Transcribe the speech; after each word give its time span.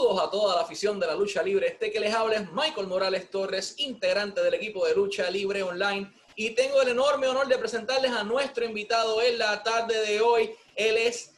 Saludos 0.00 0.22
a 0.22 0.30
toda 0.30 0.56
la 0.56 0.62
afición 0.62 0.98
de 0.98 1.06
la 1.06 1.14
lucha 1.14 1.42
libre. 1.42 1.66
Este 1.66 1.90
que 1.90 2.00
les 2.00 2.14
habla 2.14 2.36
es 2.36 2.50
Michael 2.52 2.86
Morales 2.86 3.28
Torres, 3.28 3.74
integrante 3.76 4.42
del 4.42 4.54
equipo 4.54 4.86
de 4.86 4.94
lucha 4.94 5.30
libre 5.30 5.62
online. 5.62 6.10
Y 6.36 6.54
tengo 6.54 6.80
el 6.80 6.88
enorme 6.88 7.28
honor 7.28 7.48
de 7.48 7.58
presentarles 7.58 8.10
a 8.10 8.24
nuestro 8.24 8.64
invitado 8.64 9.20
en 9.20 9.38
la 9.38 9.62
tarde 9.62 10.00
de 10.06 10.22
hoy. 10.22 10.54
Él 10.74 10.96
es 10.96 11.34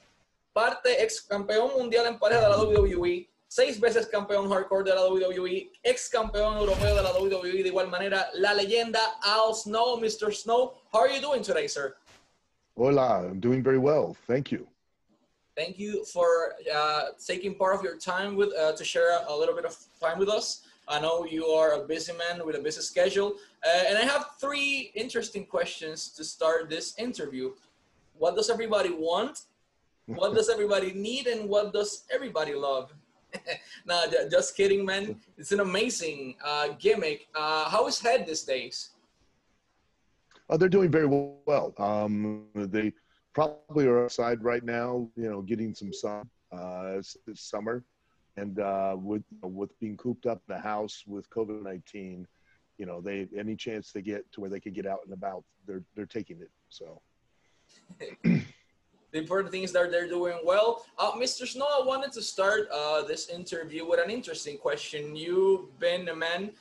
parte 0.53 1.03
ex 1.03 1.23
campeón 1.23 1.73
mundial 1.77 2.07
en 2.07 2.21
pareja 2.21 2.43
de 2.43 2.51
la 2.51 2.63
WWE, 2.63 3.29
seis 3.49 3.81
veces 3.81 4.07
campeón 4.07 4.49
hardcore 4.49 4.89
de 4.89 4.95
la 4.95 5.09
WWE, 5.09 5.73
ex 5.83 6.09
campeón 6.09 6.57
europeo 6.59 6.95
de 6.95 7.03
la 7.03 7.13
WWE 7.15 7.65
de 7.65 7.69
igual 7.69 7.89
manera, 7.89 8.29
la 8.35 8.55
leyenda 8.55 9.01
Al 9.23 9.57
Snow, 9.57 9.99
Mr. 9.99 10.33
Snow. 10.33 10.75
How 10.93 11.01
are 11.01 11.13
you 11.13 11.21
doing 11.21 11.43
today, 11.43 11.67
sir? 11.67 11.97
Hola, 12.77 13.25
I'm 13.27 13.41
doing 13.41 13.61
very 13.61 13.79
well. 13.79 14.17
Thank 14.29 14.53
you. 14.53 14.72
Thank 15.55 15.79
you 15.79 16.05
for 16.05 16.55
uh, 16.75 17.09
taking 17.25 17.55
part 17.55 17.75
of 17.75 17.83
your 17.83 17.99
time 17.99 18.37
with 18.37 18.57
uh, 18.57 18.73
to 18.73 18.85
share 18.85 19.21
a 19.29 19.37
little 19.37 19.55
bit 19.55 19.67
of 19.67 19.77
time 20.01 20.19
with 20.19 20.31
us. 20.31 20.63
I 20.89 20.99
know 20.99 21.27
you 21.27 21.47
are 21.47 21.73
a 21.73 21.87
busy 21.87 22.13
man 22.13 22.45
with 22.45 22.57
a 22.57 22.59
busy 22.59 22.81
schedule, 22.81 23.37
uh, 23.65 23.85
and 23.87 23.99
I 23.99 24.03
have 24.03 24.31
three 24.41 24.91
interesting 24.95 25.45
questions 25.45 26.09
to 26.17 26.25
start 26.25 26.71
this 26.71 26.99
interview. 26.99 27.53
What 28.17 28.35
does 28.35 28.49
everybody 28.51 28.91
want? 28.91 29.43
What 30.07 30.35
does 30.35 30.49
everybody 30.49 30.93
need? 30.93 31.27
And 31.27 31.49
what 31.49 31.73
does 31.73 32.05
everybody 32.13 32.55
love? 32.55 32.93
no, 33.87 34.05
just 34.31 34.57
kidding, 34.57 34.85
man. 34.85 35.17
It's 35.39 35.53
an 35.53 35.61
amazing 35.61 36.37
uh, 36.45 36.69
gimmick. 36.79 37.29
Uh, 37.35 37.69
how 37.69 37.87
is 37.87 38.01
Head 38.01 38.27
these 38.27 38.43
days? 38.43 38.91
Oh, 40.49 40.57
they're 40.57 40.69
doing 40.69 40.91
very 40.91 41.07
well. 41.07 41.73
Um, 41.79 42.47
they 42.55 42.93
probably 43.33 43.87
are 43.87 44.05
outside 44.05 44.43
right 44.43 44.65
now, 44.65 45.09
you 45.17 45.29
know, 45.29 45.43
getting 45.43 45.75
some 45.75 45.93
sun 45.93 46.29
uh, 46.53 46.95
this 47.27 47.41
summer. 47.41 47.85
And 48.37 48.59
uh, 48.61 48.97
with 48.99 49.23
with 49.43 49.79
being 49.79 49.97
cooped 49.97 50.27
up 50.27 50.43
in 50.49 50.55
the 50.55 50.61
house 50.61 51.05
with 51.07 51.29
COVID 51.31 51.63
nineteen, 51.63 52.27
you 52.79 52.87
know, 52.87 53.01
they 53.01 53.29
any 53.37 53.57
chance 53.57 53.93
they 53.93 54.01
get 54.01 54.31
to 54.33 54.41
where 54.41 54.49
they 54.49 54.61
could 54.61 54.75
get 54.75 54.87
out 54.87 55.01
and 55.05 55.13
about, 55.13 55.45
they're 55.67 55.85
they're 55.95 56.07
taking 56.07 56.41
it. 56.41 56.51
So. 56.69 57.01
the 58.21 59.19
important 59.19 59.53
thing 59.53 59.63
is 59.63 59.73
that 59.73 59.91
they're 59.91 60.09
doing 60.09 60.39
well. 60.45 60.87
Uh, 60.99 61.13
Mr. 61.13 61.47
Snow, 61.47 61.67
I 61.67 61.85
wanted 61.85 62.13
to 62.13 62.23
start 62.23 62.69
uh, 62.73 63.03
this 63.03 63.29
interview 63.29 63.87
with 63.87 64.01
an 64.03 64.11
interesting 64.11 64.57
question. 64.57 65.15
You've 65.15 65.79
been 65.79 66.09
a 66.09 66.17
man 66.17 66.53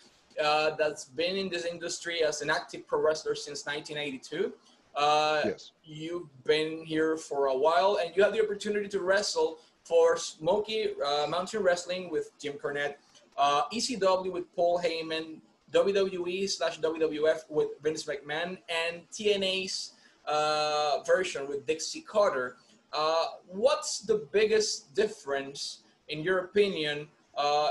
uh, 0.42 0.72
that's 0.78 1.06
been 1.06 1.38
in 1.38 1.50
this 1.50 1.66
industry 1.66 2.24
as 2.24 2.42
an 2.42 2.50
active 2.50 2.86
pro 2.88 3.02
wrestler 3.02 3.36
since 3.36 3.66
1982. 3.66 4.54
Uh, 4.96 5.42
yes. 5.46 5.72
You've 5.84 6.28
been 6.44 6.86
here 6.86 7.18
for 7.18 7.48
a 7.48 7.58
while, 7.58 8.00
and 8.02 8.16
you 8.16 8.24
had 8.24 8.34
the 8.34 8.44
opportunity 8.44 8.88
to 8.90 9.00
wrestle 9.00 9.60
for 9.84 10.18
Smoky 10.18 10.90
uh, 11.06 11.28
Mountain 11.28 11.64
Wrestling 11.64 12.10
with 12.10 12.32
Jim 12.40 12.54
Cornette, 12.54 12.96
uh, 13.38 13.64
ECW 13.74 14.32
with 14.32 14.54
Paul 14.56 14.80
Heyman, 14.80 15.40
WWE 15.72 16.50
slash 16.50 16.80
WWF 16.80 17.50
with 17.50 17.70
Vince 17.82 18.04
McMahon, 18.04 18.58
and 18.70 19.02
TNA's 19.12 19.94
uh, 20.26 21.00
version 21.06 21.48
with 21.48 21.66
Dixie 21.66 22.02
Carter. 22.02 22.58
Uh, 22.94 23.26
what's 23.48 24.00
the 24.00 24.28
biggest 24.32 24.94
difference, 24.94 25.84
in 26.10 26.22
your 26.22 26.40
opinion, 26.40 27.08
uh, 27.38 27.70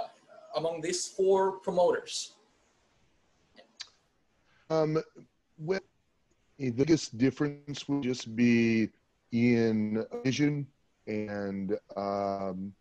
among 0.57 0.81
these 0.81 1.07
four 1.07 1.53
promoters? 1.61 2.33
Um, 4.71 5.03
well, 5.59 5.81
the 6.61 6.71
biggest 6.71 7.19
difference 7.19 7.89
would 7.89 8.03
just 8.03 8.37
be 8.37 8.91
in 9.33 10.05
vision 10.25 10.67
and 11.07 11.79
um, 11.97 12.73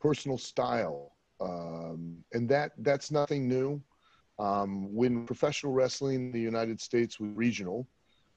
personal 0.00 0.36
style, 0.38 1.12
um, 1.40 2.22
and 2.34 2.48
that 2.48 2.72
that's 2.78 3.10
nothing 3.10 3.48
new. 3.48 3.82
Um, 4.38 4.92
when 4.94 5.24
professional 5.26 5.72
wrestling 5.72 6.16
in 6.16 6.32
the 6.32 6.40
United 6.40 6.80
States 6.80 7.18
was 7.18 7.30
regional, 7.34 7.88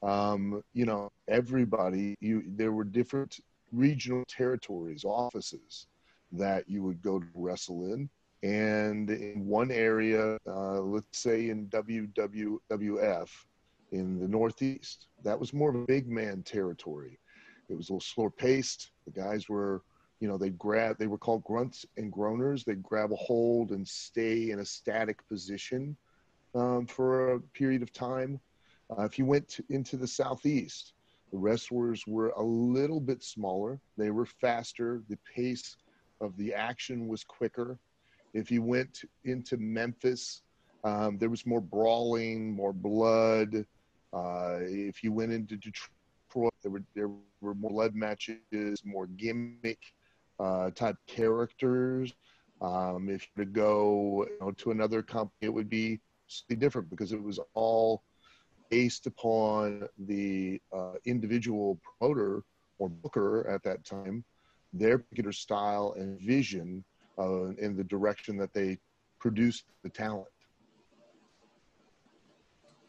um, 0.02 0.64
you 0.74 0.86
know, 0.86 1.12
everybody 1.28 2.16
you 2.22 2.44
there 2.48 2.72
were 2.72 2.86
different 2.86 3.40
regional 3.72 4.24
territories, 4.28 5.04
offices 5.04 5.88
that 6.32 6.70
you 6.70 6.82
would 6.84 7.02
go 7.02 7.20
to 7.20 7.28
wrestle 7.36 7.94
in. 7.94 8.10
And 8.44 9.10
in 9.10 9.46
one 9.48 9.72
area, 9.72 10.38
uh, 10.48 10.80
let's 10.82 11.20
say 11.20 11.50
in 11.50 11.68
WWF, 11.68 13.30
in 13.96 14.20
the 14.20 14.28
Northeast. 14.28 15.08
That 15.24 15.40
was 15.40 15.54
more 15.54 15.70
of 15.70 15.76
a 15.76 15.86
big 15.86 16.08
man 16.08 16.44
territory. 16.44 17.18
It 17.70 17.76
was 17.76 17.90
a 17.90 17.94
little 17.94 18.02
slower 18.02 18.30
paced. 18.30 18.92
The 19.06 19.12
guys 19.12 19.50
were, 19.50 19.84
you 20.20 20.28
know, 20.28 20.38
they'd 20.38 20.58
grab, 20.58 20.98
they 20.98 21.08
were 21.08 21.18
called 21.18 21.44
grunts 21.44 21.86
and 21.98 22.12
groaners. 22.12 22.64
They'd 22.64 22.84
grab 22.84 23.12
a 23.12 23.16
hold 23.16 23.72
and 23.72 23.88
stay 23.88 24.52
in 24.52 24.60
a 24.60 24.66
static 24.66 25.28
position 25.28 25.96
um, 26.54 26.86
for 26.86 27.34
a 27.34 27.40
period 27.40 27.82
of 27.82 27.92
time. 27.92 28.40
Uh, 28.96 29.04
if 29.04 29.18
you 29.18 29.26
went 29.26 29.48
to, 29.50 29.64
into 29.70 29.98
the 29.98 30.08
Southeast, 30.08 30.94
the 31.32 31.38
wrestlers 31.38 32.06
were 32.06 32.30
a 32.30 32.44
little 32.44 33.00
bit 33.00 33.24
smaller. 33.24 33.80
They 33.98 34.12
were 34.12 34.26
faster. 34.26 35.02
The 35.10 35.18
pace 35.36 35.76
of 36.22 36.38
the 36.38 36.54
action 36.54 37.08
was 37.08 37.24
quicker. 37.24 37.80
If 38.34 38.52
you 38.52 38.62
went 38.62 39.04
into 39.24 39.58
Memphis, 39.58 40.42
um, 40.84 41.18
there 41.18 41.30
was 41.30 41.46
more 41.46 41.62
brawling, 41.62 42.54
more 42.54 42.74
blood. 42.74 43.66
Uh, 44.16 44.60
if 44.62 45.04
you 45.04 45.12
went 45.12 45.34
into 45.34 45.58
Detroit, 45.58 46.54
there 46.64 46.72
were 46.72 46.84
there 46.96 47.10
were 47.42 47.54
more 47.54 47.72
lead 47.72 47.96
matches, 47.96 48.82
more 48.86 49.08
gimmick 49.08 49.80
uh, 50.40 50.72
type 50.72 50.96
characters. 51.06 52.14
Um, 52.62 53.10
if 53.10 53.28
you 53.36 53.44
to 53.44 53.52
go 53.52 54.26
you 54.30 54.38
know, 54.40 54.52
to 54.52 54.72
another 54.72 55.02
company, 55.02 55.36
it 55.42 55.54
would 55.54 55.70
be 55.70 56.00
slightly 56.28 56.56
different 56.56 56.90
because 56.90 57.12
it 57.12 57.22
was 57.22 57.40
all 57.54 58.04
based 58.70 59.06
upon 59.06 59.88
the 60.08 60.62
uh, 60.74 60.94
individual 61.06 61.78
promoter 61.84 62.44
or 62.80 62.90
booker 62.90 63.48
at 63.50 63.64
that 63.64 63.84
time, 63.84 64.24
their 64.74 64.98
particular 64.98 65.32
style 65.32 65.94
and 65.98 66.20
vision 66.20 66.84
uh, 67.20 67.48
in 67.58 67.76
the 67.76 67.84
direction 67.84 68.38
that 68.38 68.54
they 68.54 68.78
produced 69.20 69.66
the 69.84 69.90
talent. 69.90 70.28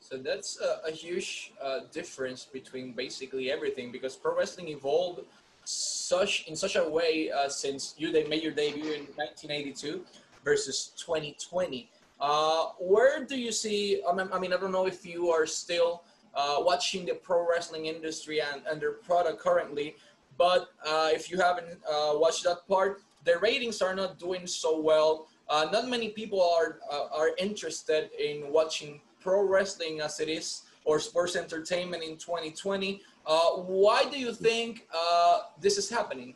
So 0.09 0.19
that's 0.19 0.61
a, 0.61 0.89
a 0.89 0.93
huge 0.93 1.53
uh, 1.61 1.81
difference 1.93 2.45
between 2.45 2.93
basically 2.93 3.51
everything 3.51 3.91
because 3.91 4.15
pro 4.15 4.37
wrestling 4.37 4.69
evolved 4.69 5.23
such 5.65 6.47
in 6.47 6.55
such 6.55 6.77
a 6.77 6.89
way 6.89 7.33
uh, 7.33 7.49
since 7.49 7.97
you 7.99 8.13
they 8.13 8.23
made 8.29 8.45
your 8.45 8.53
debut 8.53 8.93
in 8.93 9.03
1982 9.19 10.05
versus 10.45 10.93
2020. 10.97 11.91
Uh, 12.21 12.67
where 12.79 13.25
do 13.25 13.37
you 13.37 13.51
see? 13.51 14.01
I 14.09 14.15
mean, 14.15 14.29
I 14.33 14.39
mean, 14.39 14.53
I 14.53 14.59
don't 14.59 14.71
know 14.71 14.87
if 14.87 15.05
you 15.05 15.29
are 15.31 15.45
still 15.45 16.05
uh, 16.37 16.59
watching 16.61 17.05
the 17.05 17.15
pro 17.15 17.45
wrestling 17.45 17.87
industry 17.87 18.41
and, 18.41 18.63
and 18.71 18.81
their 18.81 18.93
product 18.93 19.41
currently, 19.41 19.97
but 20.39 20.69
uh, 20.87 21.11
if 21.13 21.29
you 21.33 21.37
haven't 21.37 21.81
uh, 21.83 22.13
watched 22.15 22.45
that 22.45 22.67
part, 22.69 23.03
the 23.25 23.39
ratings 23.39 23.83
are 23.83 23.95
not 23.95 24.21
doing 24.21 24.47
so 24.47 24.81
well. 24.81 25.27
not 25.51 25.89
many 25.89 26.11
people 26.11 26.41
are 26.59 26.79
are 27.21 27.31
interested 27.39 28.11
in 28.23 28.53
watching 28.53 29.01
pro 29.27 29.43
wrestling 29.43 30.01
as 30.01 30.21
it 30.21 30.29
is 30.29 30.63
or 30.85 31.01
sports 31.01 31.35
entertainment 31.35 32.01
in 32.01 32.17
2020. 32.17 33.03
Uh, 33.27 33.41
why 33.57 34.05
do 34.05 34.21
you 34.21 34.33
think 34.33 34.87
uh, 34.95 35.39
this 35.61 35.79
is 35.79 35.91
happening? 35.91 36.33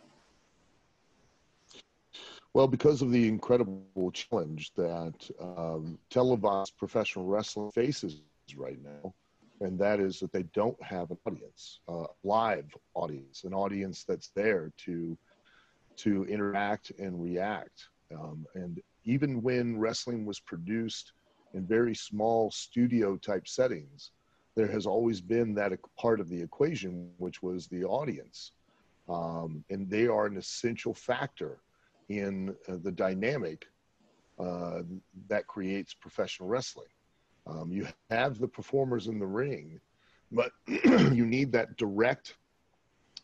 Well, 2.52 2.66
because 2.66 3.00
of 3.00 3.12
the 3.12 3.28
incredible 3.28 4.10
challenge 4.10 4.72
that 4.74 5.14
um, 5.40 6.00
televised 6.10 6.76
professional 6.76 7.26
wrestling 7.26 7.70
faces 7.70 8.22
right 8.56 8.78
now, 8.82 9.14
and 9.60 9.78
that 9.78 10.00
is 10.00 10.18
that 10.18 10.32
they 10.32 10.42
don't 10.52 10.82
have 10.82 11.12
an 11.12 11.18
audience, 11.24 11.78
uh, 11.86 12.06
live 12.24 12.74
audience, 12.94 13.44
an 13.44 13.54
audience 13.54 14.02
that's 14.02 14.30
there 14.34 14.72
to 14.78 15.16
to 15.98 16.24
interact 16.24 16.90
and 16.98 17.22
react. 17.22 17.88
Um, 18.12 18.46
and 18.54 18.80
even 19.04 19.42
when 19.42 19.78
wrestling 19.78 20.24
was 20.24 20.40
produced 20.40 21.12
in 21.54 21.66
very 21.66 21.94
small 21.94 22.50
studio 22.50 23.16
type 23.16 23.48
settings, 23.48 24.10
there 24.56 24.68
has 24.68 24.86
always 24.86 25.20
been 25.20 25.54
that 25.54 25.72
part 25.96 26.20
of 26.20 26.28
the 26.28 26.40
equation, 26.40 27.10
which 27.18 27.42
was 27.42 27.66
the 27.66 27.84
audience. 27.84 28.52
Um, 29.08 29.64
and 29.70 29.88
they 29.88 30.06
are 30.06 30.26
an 30.26 30.36
essential 30.36 30.94
factor 30.94 31.58
in 32.08 32.54
uh, 32.68 32.76
the 32.82 32.92
dynamic 32.92 33.66
uh, 34.38 34.82
that 35.28 35.46
creates 35.46 35.94
professional 35.94 36.48
wrestling. 36.48 36.88
Um, 37.46 37.72
you 37.72 37.86
have 38.10 38.38
the 38.38 38.48
performers 38.48 39.06
in 39.06 39.18
the 39.18 39.26
ring, 39.26 39.80
but 40.30 40.52
you 40.66 41.26
need 41.26 41.52
that 41.52 41.76
direct 41.76 42.36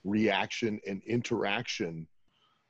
reaction 0.05 0.81
and 0.87 1.03
interaction 1.05 2.07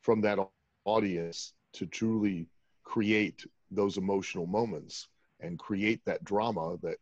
from 0.01 0.21
that 0.23 0.39
audience 0.85 1.53
to 1.73 1.87
truly 1.87 2.47
create 2.85 3.47
those 3.71 3.97
emotional 3.97 4.47
moments 4.47 5.09
and 5.41 5.59
create 5.59 6.01
that 6.05 6.25
drama 6.25 6.77
that 6.83 6.97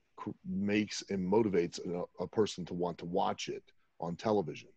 makes 0.48 1.02
and 1.10 1.20
motivates 1.20 1.78
a, 1.86 2.22
a, 2.22 2.26
person 2.26 2.64
to 2.64 2.74
want 2.74 2.98
to 2.98 3.04
watch 3.04 3.48
it 3.48 3.62
on 4.00 4.16
television. 4.16 4.68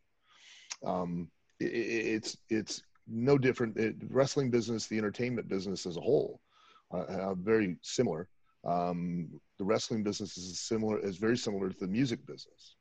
Um, 0.85 1.29
it, 1.59 1.65
it's 1.65 2.37
it's 2.49 2.83
no 3.07 3.37
different. 3.37 3.77
It, 3.77 3.95
wrestling 4.09 4.51
business, 4.51 4.87
the 4.87 4.97
entertainment 4.97 5.47
business 5.47 5.85
as 5.85 5.97
a 5.97 6.01
whole, 6.01 6.41
uh, 6.93 7.05
are 7.05 7.35
very 7.35 7.77
similar. 7.81 8.27
Um, 8.65 9.29
the 9.57 9.65
wrestling 9.65 10.03
business 10.03 10.37
is 10.37 10.59
similar, 10.59 10.99
is 10.99 11.17
very 11.17 11.37
similar 11.37 11.69
to 11.69 11.79
the 11.79 11.87
music 11.87 12.25
business. 12.25 12.75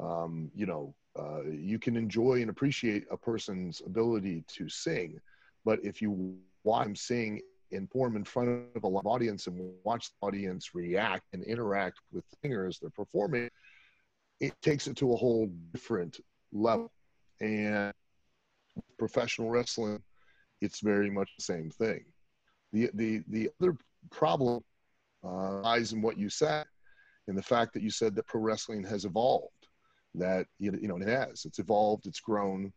Um, 0.00 0.50
you 0.54 0.66
know, 0.66 0.94
uh, 1.18 1.42
you 1.44 1.78
can 1.78 1.96
enjoy 1.96 2.40
and 2.40 2.50
appreciate 2.50 3.04
a 3.10 3.16
person's 3.16 3.82
ability 3.84 4.44
to 4.48 4.68
sing, 4.68 5.20
but 5.64 5.78
if 5.84 6.00
you 6.00 6.38
watch 6.64 6.84
them 6.84 6.96
sing 6.96 7.40
in 7.72 7.86
form 7.86 8.16
in 8.16 8.24
front 8.24 8.66
of 8.74 8.84
a 8.84 8.88
live 8.88 9.06
audience 9.06 9.46
and 9.46 9.72
watch 9.84 10.10
the 10.10 10.26
audience 10.26 10.74
react 10.74 11.24
and 11.32 11.44
interact 11.44 11.98
with 12.12 12.24
the 12.42 12.48
they're 12.80 12.90
performing, 12.90 13.48
it 14.40 14.54
takes 14.62 14.86
it 14.86 14.96
to 14.96 15.12
a 15.12 15.16
whole 15.16 15.50
different 15.72 16.18
level. 16.52 16.90
And 17.40 17.92
professional 18.98 19.50
wrestling, 19.50 20.02
it's 20.60 20.80
very 20.80 21.10
much 21.10 21.30
the 21.36 21.44
same 21.44 21.70
thing. 21.70 22.04
The 22.72 22.90
the 22.94 23.22
the 23.28 23.50
other 23.60 23.76
problem 24.10 24.62
uh, 25.24 25.60
lies 25.60 25.92
in 25.92 26.02
what 26.02 26.18
you 26.18 26.28
said, 26.28 26.66
and 27.28 27.36
the 27.36 27.42
fact 27.42 27.72
that 27.74 27.82
you 27.82 27.90
said 27.90 28.14
that 28.14 28.26
pro 28.26 28.40
wrestling 28.40 28.84
has 28.84 29.04
evolved. 29.04 29.52
That 30.14 30.46
you 30.58 30.72
know 30.72 30.96
it 30.96 31.08
has. 31.08 31.44
It's 31.44 31.58
evolved. 31.58 32.06
It's 32.06 32.20
grown, 32.20 32.72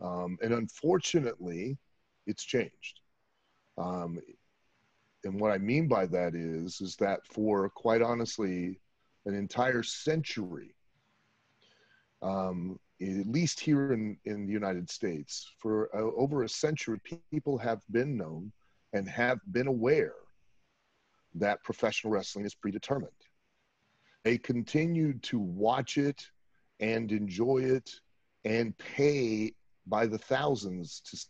um, 0.00 0.38
and 0.42 0.52
unfortunately, 0.52 1.78
it's 2.26 2.44
changed. 2.44 3.00
Um, 3.78 4.18
and 5.24 5.40
what 5.40 5.52
I 5.52 5.58
mean 5.58 5.88
by 5.88 6.06
that 6.06 6.34
is, 6.34 6.80
is 6.80 6.96
that 6.96 7.26
for 7.26 7.68
quite 7.70 8.02
honestly, 8.02 8.80
an 9.26 9.34
entire 9.34 9.82
century, 9.82 10.74
um, 12.22 12.78
at 13.00 13.26
least 13.26 13.60
here 13.60 13.92
in, 13.92 14.16
in 14.24 14.46
the 14.46 14.52
United 14.52 14.90
States, 14.90 15.52
for 15.58 15.88
uh, 15.94 16.10
over 16.16 16.42
a 16.42 16.48
century, 16.48 17.00
people 17.30 17.58
have 17.58 17.82
been 17.90 18.16
known 18.16 18.52
and 18.92 19.08
have 19.08 19.38
been 19.52 19.66
aware 19.66 20.14
that 21.34 21.62
professional 21.62 22.12
wrestling 22.12 22.44
is 22.44 22.54
predetermined. 22.54 23.12
They 24.24 24.38
continued 24.38 25.22
to 25.24 25.38
watch 25.38 25.98
it 25.98 26.26
and 26.80 27.12
enjoy 27.12 27.58
it 27.58 27.90
and 28.44 28.76
pay 28.78 29.52
by 29.86 30.06
the 30.06 30.18
thousands 30.18 31.00
to 31.10 31.26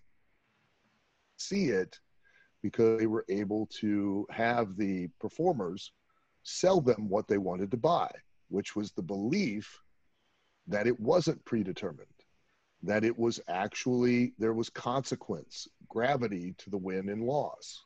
see 1.37 1.67
it 1.67 1.99
because 2.63 2.99
they 2.99 3.07
were 3.07 3.25
able 3.29 3.67
to 3.81 4.27
have 4.31 4.77
the 4.77 5.09
performers 5.21 5.93
sell 6.43 6.81
them 6.81 7.09
what 7.09 7.29
they 7.29 7.39
wanted 7.39 7.71
to 7.71 7.77
buy, 7.77 8.11
which 8.49 8.75
was 8.75 8.93
the 8.93 9.03
belief 9.03 9.81
that 10.67 10.87
it 10.87 10.99
wasn't 10.99 11.45
predetermined, 11.45 12.07
that 12.83 13.05
it 13.05 13.17
was 13.17 13.41
actually, 13.49 14.33
there 14.39 14.53
was 14.53 14.71
consequence, 14.71 15.69
gravity 15.89 16.55
to 16.59 16.71
the 16.71 16.77
win 16.77 17.09
and 17.09 17.23
loss. 17.23 17.85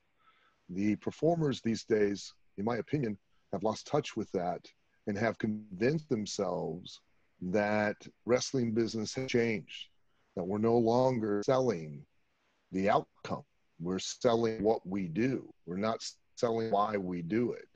The 0.69 0.97
performers 0.97 1.61
these 1.61 1.85
days, 1.85 2.33
in 2.57 2.65
my 2.65 2.77
opinion, 2.77 3.19
have 3.53 3.63
lost 3.63 3.87
touch 3.87 4.17
with 4.17 4.31
that 4.33 4.67
and 5.07 5.19
have 5.19 5.39
convinced 5.39 6.09
themselves 6.09 7.01
that 7.41 7.97
wrestling 8.25 8.73
business 8.73 9.15
has 9.15 9.31
changed, 9.31 9.89
that 10.37 10.45
we're 10.45 10.59
no 10.59 10.79
longer 10.79 11.43
selling 11.45 12.05
the 12.71 12.89
outcome 12.89 13.45
we're 13.83 13.99
selling 13.99 14.63
what 14.63 14.87
we 14.87 15.09
do. 15.09 15.53
We're 15.67 15.77
not 15.77 16.05
selling 16.37 16.71
why 16.71 16.97
we 16.97 17.23
do 17.23 17.53
it. 17.53 17.69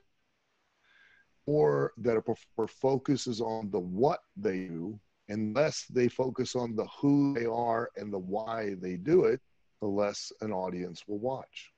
Or 1.45 1.93
that 1.97 2.17
a 2.17 2.21
performer 2.21 2.67
focuses 2.67 3.41
on 3.41 3.69
the 3.71 3.79
what 3.79 4.19
they 4.35 4.67
do, 4.67 4.99
unless 5.29 5.85
they 5.89 6.07
focus 6.07 6.55
on 6.55 6.75
the 6.75 6.87
who 6.87 7.33
they 7.33 7.45
are 7.45 7.89
and 7.97 8.11
the 8.11 8.19
why 8.19 8.75
they 8.81 8.95
do 8.95 9.25
it, 9.25 9.41
the 9.81 9.87
less 9.87 10.31
an 10.41 10.51
audience 10.51 11.03
will 11.07 11.19
watch. 11.19 11.71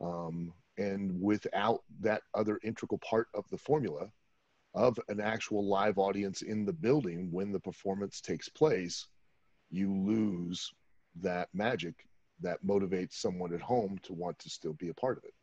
Um, 0.00 0.52
and 0.78 1.20
without 1.20 1.82
that 2.00 2.22
other 2.34 2.60
integral 2.62 2.98
part 2.98 3.28
of 3.34 3.44
the 3.50 3.58
formula 3.58 4.10
of 4.74 4.98
an 5.08 5.20
actual 5.20 5.66
live 5.66 5.98
audience 5.98 6.42
in 6.42 6.64
the 6.64 6.72
building 6.72 7.28
when 7.32 7.52
the 7.52 7.60
performance 7.60 8.20
takes 8.20 8.48
place, 8.48 9.08
you 9.70 9.92
lose 9.92 10.72
that 11.20 11.48
magic 11.52 12.07
that 12.40 12.64
motivates 12.64 13.14
someone 13.14 13.52
at 13.52 13.60
home 13.60 13.98
to 14.02 14.12
want 14.12 14.38
to 14.38 14.50
still 14.50 14.74
be 14.74 14.88
a 14.88 14.94
part 14.94 15.18
of 15.18 15.24
it. 15.24 15.34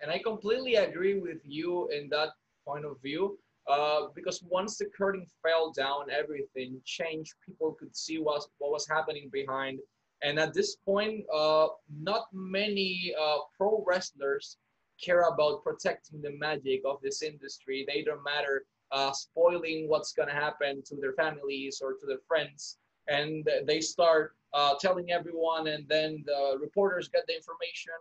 And 0.00 0.10
I 0.10 0.18
completely 0.18 0.76
agree 0.76 1.18
with 1.18 1.38
you 1.44 1.88
in 1.88 2.08
that 2.10 2.30
point 2.64 2.84
of 2.84 3.00
view. 3.02 3.38
Uh, 3.68 4.08
because 4.14 4.42
once 4.42 4.78
the 4.78 4.86
curtain 4.86 5.26
fell 5.42 5.70
down, 5.70 6.10
everything 6.10 6.80
changed. 6.84 7.34
People 7.46 7.76
could 7.78 7.94
see 7.96 8.18
what, 8.18 8.44
what 8.58 8.72
was 8.72 8.88
happening 8.88 9.28
behind. 9.32 9.78
And 10.22 10.38
at 10.38 10.54
this 10.54 10.76
point, 10.76 11.24
uh, 11.32 11.68
not 12.02 12.26
many 12.32 13.14
uh, 13.20 13.38
pro 13.56 13.84
wrestlers 13.86 14.56
care 15.02 15.28
about 15.28 15.62
protecting 15.62 16.20
the 16.20 16.32
magic 16.32 16.82
of 16.84 17.00
this 17.02 17.22
industry. 17.22 17.84
They 17.86 18.02
don't 18.02 18.24
matter 18.24 18.64
uh, 18.92 19.12
spoiling 19.12 19.88
what's 19.88 20.12
going 20.12 20.28
to 20.28 20.34
happen 20.34 20.82
to 20.86 20.96
their 20.96 21.12
families 21.12 21.80
or 21.82 21.94
to 21.94 22.06
their 22.06 22.18
friends. 22.26 22.78
And 23.08 23.48
they 23.66 23.80
start 23.80 24.34
uh, 24.52 24.74
telling 24.80 25.10
everyone, 25.10 25.68
and 25.68 25.86
then 25.88 26.22
the 26.26 26.58
reporters 26.60 27.08
get 27.08 27.26
the 27.26 27.34
information. 27.34 27.92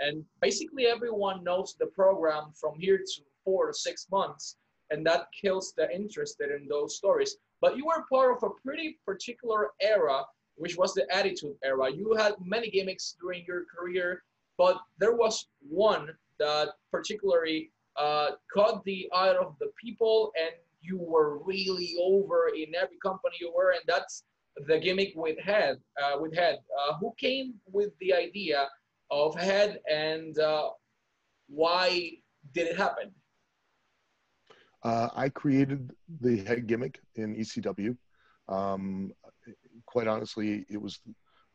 And 0.00 0.24
basically, 0.40 0.86
everyone 0.86 1.42
knows 1.42 1.74
the 1.78 1.86
program 1.86 2.52
from 2.54 2.78
here 2.78 2.98
to 2.98 3.22
four 3.44 3.66
to 3.66 3.74
six 3.74 4.06
months, 4.10 4.56
and 4.90 5.04
that 5.06 5.26
kills 5.40 5.74
the 5.76 5.92
interest 5.94 6.40
in 6.40 6.68
those 6.68 6.96
stories. 6.96 7.36
But 7.60 7.76
you 7.76 7.86
were 7.86 8.04
part 8.10 8.36
of 8.36 8.42
a 8.42 8.54
pretty 8.64 8.98
particular 9.04 9.70
era, 9.80 10.22
which 10.56 10.76
was 10.76 10.94
the 10.94 11.12
Attitude 11.14 11.56
Era. 11.64 11.90
You 11.90 12.14
had 12.14 12.34
many 12.44 12.70
gimmicks 12.70 13.16
during 13.20 13.44
your 13.46 13.64
career, 13.64 14.22
but 14.56 14.78
there 14.98 15.16
was 15.16 15.48
one 15.68 16.10
that 16.38 16.68
particularly 16.92 17.70
uh, 17.96 18.30
caught 18.52 18.84
the 18.84 19.08
eye 19.12 19.34
of 19.34 19.56
the 19.58 19.70
people, 19.82 20.32
and 20.40 20.52
you 20.80 20.98
were 20.98 21.38
really 21.38 21.94
over 22.00 22.50
in 22.56 22.74
every 22.74 22.98
company 23.02 23.36
you 23.40 23.52
were, 23.54 23.72
and 23.72 23.82
that's 23.86 24.22
the 24.66 24.78
gimmick 24.78 25.12
with 25.14 25.38
head 25.38 25.78
uh, 26.02 26.18
with 26.18 26.34
head. 26.34 26.58
Uh, 26.78 26.94
who 26.98 27.12
came 27.18 27.54
with 27.70 27.90
the 28.00 28.12
idea 28.12 28.68
of 29.10 29.34
head 29.34 29.80
and 29.90 30.38
uh, 30.38 30.68
why 31.48 32.10
did 32.52 32.66
it 32.66 32.76
happen? 32.76 33.10
Uh, 34.84 35.08
i 35.16 35.28
created 35.28 35.90
the 36.20 36.38
head 36.44 36.68
gimmick 36.68 37.00
in 37.16 37.34
ecw 37.34 37.96
um, 38.48 39.12
quite 39.86 40.06
honestly 40.06 40.64
it 40.70 40.80
was 40.80 41.00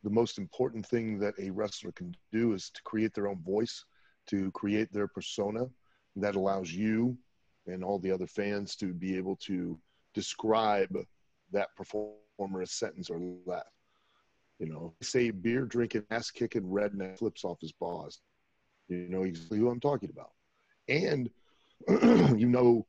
the 0.02 0.10
most 0.10 0.36
important 0.36 0.84
thing 0.84 1.18
that 1.18 1.32
a 1.38 1.50
wrestler 1.50 1.90
can 1.92 2.14
do 2.32 2.52
is 2.52 2.68
to 2.68 2.82
create 2.82 3.14
their 3.14 3.28
own 3.28 3.42
voice 3.42 3.82
to 4.26 4.50
create 4.50 4.92
their 4.92 5.08
persona 5.08 5.64
that 6.16 6.36
allows 6.36 6.70
you 6.70 7.16
and 7.66 7.82
all 7.82 7.98
the 7.98 8.10
other 8.10 8.26
fans 8.26 8.76
to 8.76 8.92
be 8.92 9.16
able 9.16 9.36
to 9.36 9.78
describe 10.12 10.94
that 11.50 11.74
performance 11.76 12.23
former 12.36 12.62
a 12.62 12.66
sentence 12.66 13.10
or 13.10 13.20
less. 13.46 13.64
You 14.58 14.66
know, 14.66 14.94
say 15.02 15.30
beer 15.30 15.64
drinking, 15.64 16.04
ass 16.10 16.30
kicking 16.30 16.62
redneck 16.62 17.18
flips 17.18 17.44
off 17.44 17.60
his 17.60 17.72
boss. 17.72 18.20
You 18.88 19.08
know 19.08 19.24
exactly 19.24 19.58
who 19.58 19.68
I'm 19.68 19.80
talking 19.80 20.10
about. 20.10 20.30
And 20.88 21.28
you 22.38 22.46
know 22.46 22.86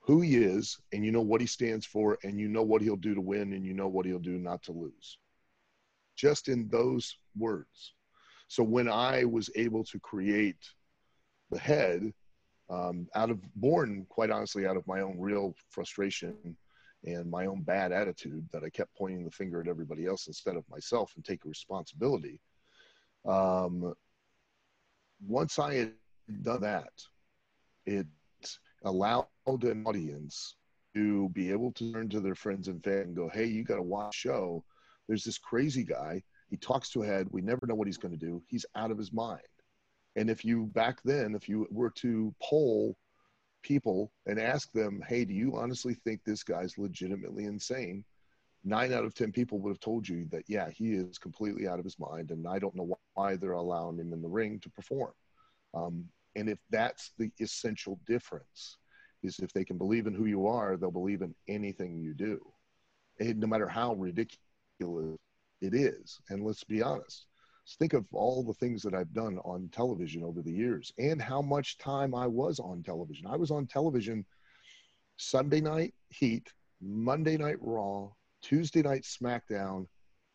who 0.00 0.22
he 0.22 0.36
is, 0.36 0.78
and 0.92 1.04
you 1.04 1.12
know 1.12 1.20
what 1.20 1.40
he 1.40 1.46
stands 1.46 1.84
for, 1.84 2.18
and 2.24 2.40
you 2.40 2.48
know 2.48 2.62
what 2.62 2.82
he'll 2.82 2.96
do 2.96 3.14
to 3.14 3.20
win, 3.20 3.52
and 3.52 3.64
you 3.64 3.74
know 3.74 3.88
what 3.88 4.06
he'll 4.06 4.18
do 4.18 4.38
not 4.38 4.62
to 4.64 4.72
lose. 4.72 5.18
Just 6.16 6.48
in 6.48 6.68
those 6.68 7.16
words. 7.36 7.94
So 8.48 8.62
when 8.62 8.88
I 8.88 9.24
was 9.24 9.50
able 9.54 9.84
to 9.84 10.00
create 10.00 10.56
the 11.50 11.58
head, 11.58 12.12
um, 12.70 13.06
out 13.14 13.30
of 13.30 13.38
born, 13.54 14.06
quite 14.08 14.30
honestly, 14.30 14.66
out 14.66 14.76
of 14.76 14.86
my 14.86 15.00
own 15.00 15.16
real 15.18 15.54
frustration 15.68 16.34
and 17.04 17.30
my 17.30 17.46
own 17.46 17.62
bad 17.62 17.92
attitude 17.92 18.46
that 18.52 18.62
I 18.64 18.70
kept 18.70 18.94
pointing 18.96 19.24
the 19.24 19.30
finger 19.30 19.60
at 19.60 19.68
everybody 19.68 20.06
else 20.06 20.26
instead 20.26 20.56
of 20.56 20.68
myself 20.68 21.12
and 21.16 21.24
take 21.24 21.44
responsibility. 21.44 22.40
Um, 23.26 23.94
once 25.26 25.58
I 25.58 25.74
had 25.74 25.92
done 26.42 26.62
that, 26.62 26.92
it 27.86 28.06
allowed 28.84 29.26
an 29.46 29.84
audience 29.86 30.56
to 30.94 31.28
be 31.30 31.50
able 31.50 31.72
to 31.72 31.92
turn 31.92 32.08
to 32.08 32.20
their 32.20 32.34
friends 32.34 32.68
and 32.68 32.82
family 32.82 33.02
and 33.02 33.16
go, 33.16 33.28
"Hey, 33.28 33.46
you 33.46 33.64
got 33.64 33.76
to 33.76 33.82
watch 33.82 34.14
show. 34.14 34.64
There's 35.06 35.24
this 35.24 35.38
crazy 35.38 35.84
guy. 35.84 36.22
He 36.48 36.56
talks 36.56 36.90
to 36.90 37.02
a 37.02 37.06
head. 37.06 37.28
We 37.30 37.42
never 37.42 37.66
know 37.66 37.74
what 37.74 37.86
he's 37.86 37.98
going 37.98 38.18
to 38.18 38.26
do. 38.26 38.42
He's 38.48 38.66
out 38.74 38.90
of 38.90 38.98
his 38.98 39.12
mind." 39.12 39.40
And 40.16 40.28
if 40.28 40.44
you 40.44 40.66
back 40.66 41.00
then, 41.04 41.34
if 41.34 41.48
you 41.48 41.66
were 41.70 41.90
to 41.90 42.34
poll 42.42 42.96
people 43.62 44.12
and 44.26 44.38
ask 44.38 44.72
them, 44.72 45.02
hey, 45.06 45.24
do 45.24 45.34
you 45.34 45.56
honestly 45.56 45.94
think 45.94 46.20
this 46.24 46.42
guy's 46.42 46.78
legitimately 46.78 47.44
insane? 47.44 48.04
Nine 48.64 48.92
out 48.92 49.04
of 49.04 49.14
10 49.14 49.32
people 49.32 49.58
would 49.60 49.70
have 49.70 49.80
told 49.80 50.08
you 50.08 50.26
that, 50.30 50.44
yeah, 50.46 50.68
he 50.70 50.92
is 50.92 51.18
completely 51.18 51.66
out 51.66 51.78
of 51.78 51.84
his 51.84 51.98
mind. 51.98 52.30
And 52.30 52.46
I 52.46 52.58
don't 52.58 52.74
know 52.74 52.98
why 53.14 53.36
they're 53.36 53.52
allowing 53.52 53.98
him 53.98 54.12
in 54.12 54.20
the 54.20 54.28
ring 54.28 54.60
to 54.60 54.70
perform. 54.70 55.12
Um, 55.72 56.04
and 56.36 56.48
if 56.48 56.58
that's 56.70 57.12
the 57.18 57.30
essential 57.40 57.98
difference, 58.06 58.78
is 59.22 59.38
if 59.38 59.52
they 59.52 59.64
can 59.64 59.78
believe 59.78 60.06
in 60.06 60.14
who 60.14 60.26
you 60.26 60.46
are, 60.46 60.76
they'll 60.76 60.90
believe 60.90 61.22
in 61.22 61.34
anything 61.48 61.98
you 61.98 62.14
do. 62.14 62.40
And 63.18 63.38
no 63.38 63.46
matter 63.46 63.68
how 63.68 63.94
ridiculous 63.94 65.18
it 65.60 65.74
is. 65.74 66.20
And 66.30 66.44
let's 66.44 66.64
be 66.64 66.82
honest. 66.82 67.26
Think 67.76 67.92
of 67.92 68.06
all 68.12 68.42
the 68.42 68.54
things 68.54 68.82
that 68.82 68.94
I've 68.94 69.12
done 69.12 69.38
on 69.44 69.68
television 69.72 70.24
over 70.24 70.42
the 70.42 70.52
years 70.52 70.92
and 70.98 71.20
how 71.20 71.42
much 71.42 71.78
time 71.78 72.14
I 72.14 72.26
was 72.26 72.58
on 72.58 72.82
television. 72.82 73.26
I 73.26 73.36
was 73.36 73.50
on 73.50 73.66
television 73.66 74.24
Sunday 75.16 75.60
night 75.60 75.94
Heat, 76.08 76.52
Monday 76.80 77.36
night 77.36 77.58
Raw, 77.60 78.08
Tuesday 78.42 78.82
night 78.82 79.02
SmackDown 79.02 79.86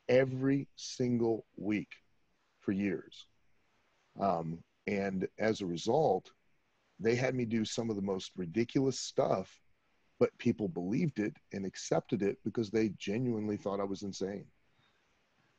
every 0.08 0.68
single 0.76 1.46
week 1.58 1.90
for 2.62 2.72
years. 2.72 3.28
Um, 4.20 4.60
and 4.88 5.28
as 5.40 5.62
a 5.62 5.66
result, 5.66 6.32
they 7.00 7.16
had 7.16 7.36
me 7.36 7.46
do 7.46 7.66
some 7.66 7.90
of 7.90 7.96
the 7.96 8.02
most 8.02 8.32
ridiculous 8.38 9.00
stuff, 9.00 9.60
but 10.20 10.38
people 10.38 10.68
believed 10.68 11.20
it 11.20 11.36
and 11.52 11.66
accepted 11.66 12.22
it 12.22 12.38
because 12.46 12.70
they 12.70 12.90
genuinely 12.98 13.58
thought 13.58 13.80
I 13.80 13.86
was 13.86 14.04
insane. 14.04 14.46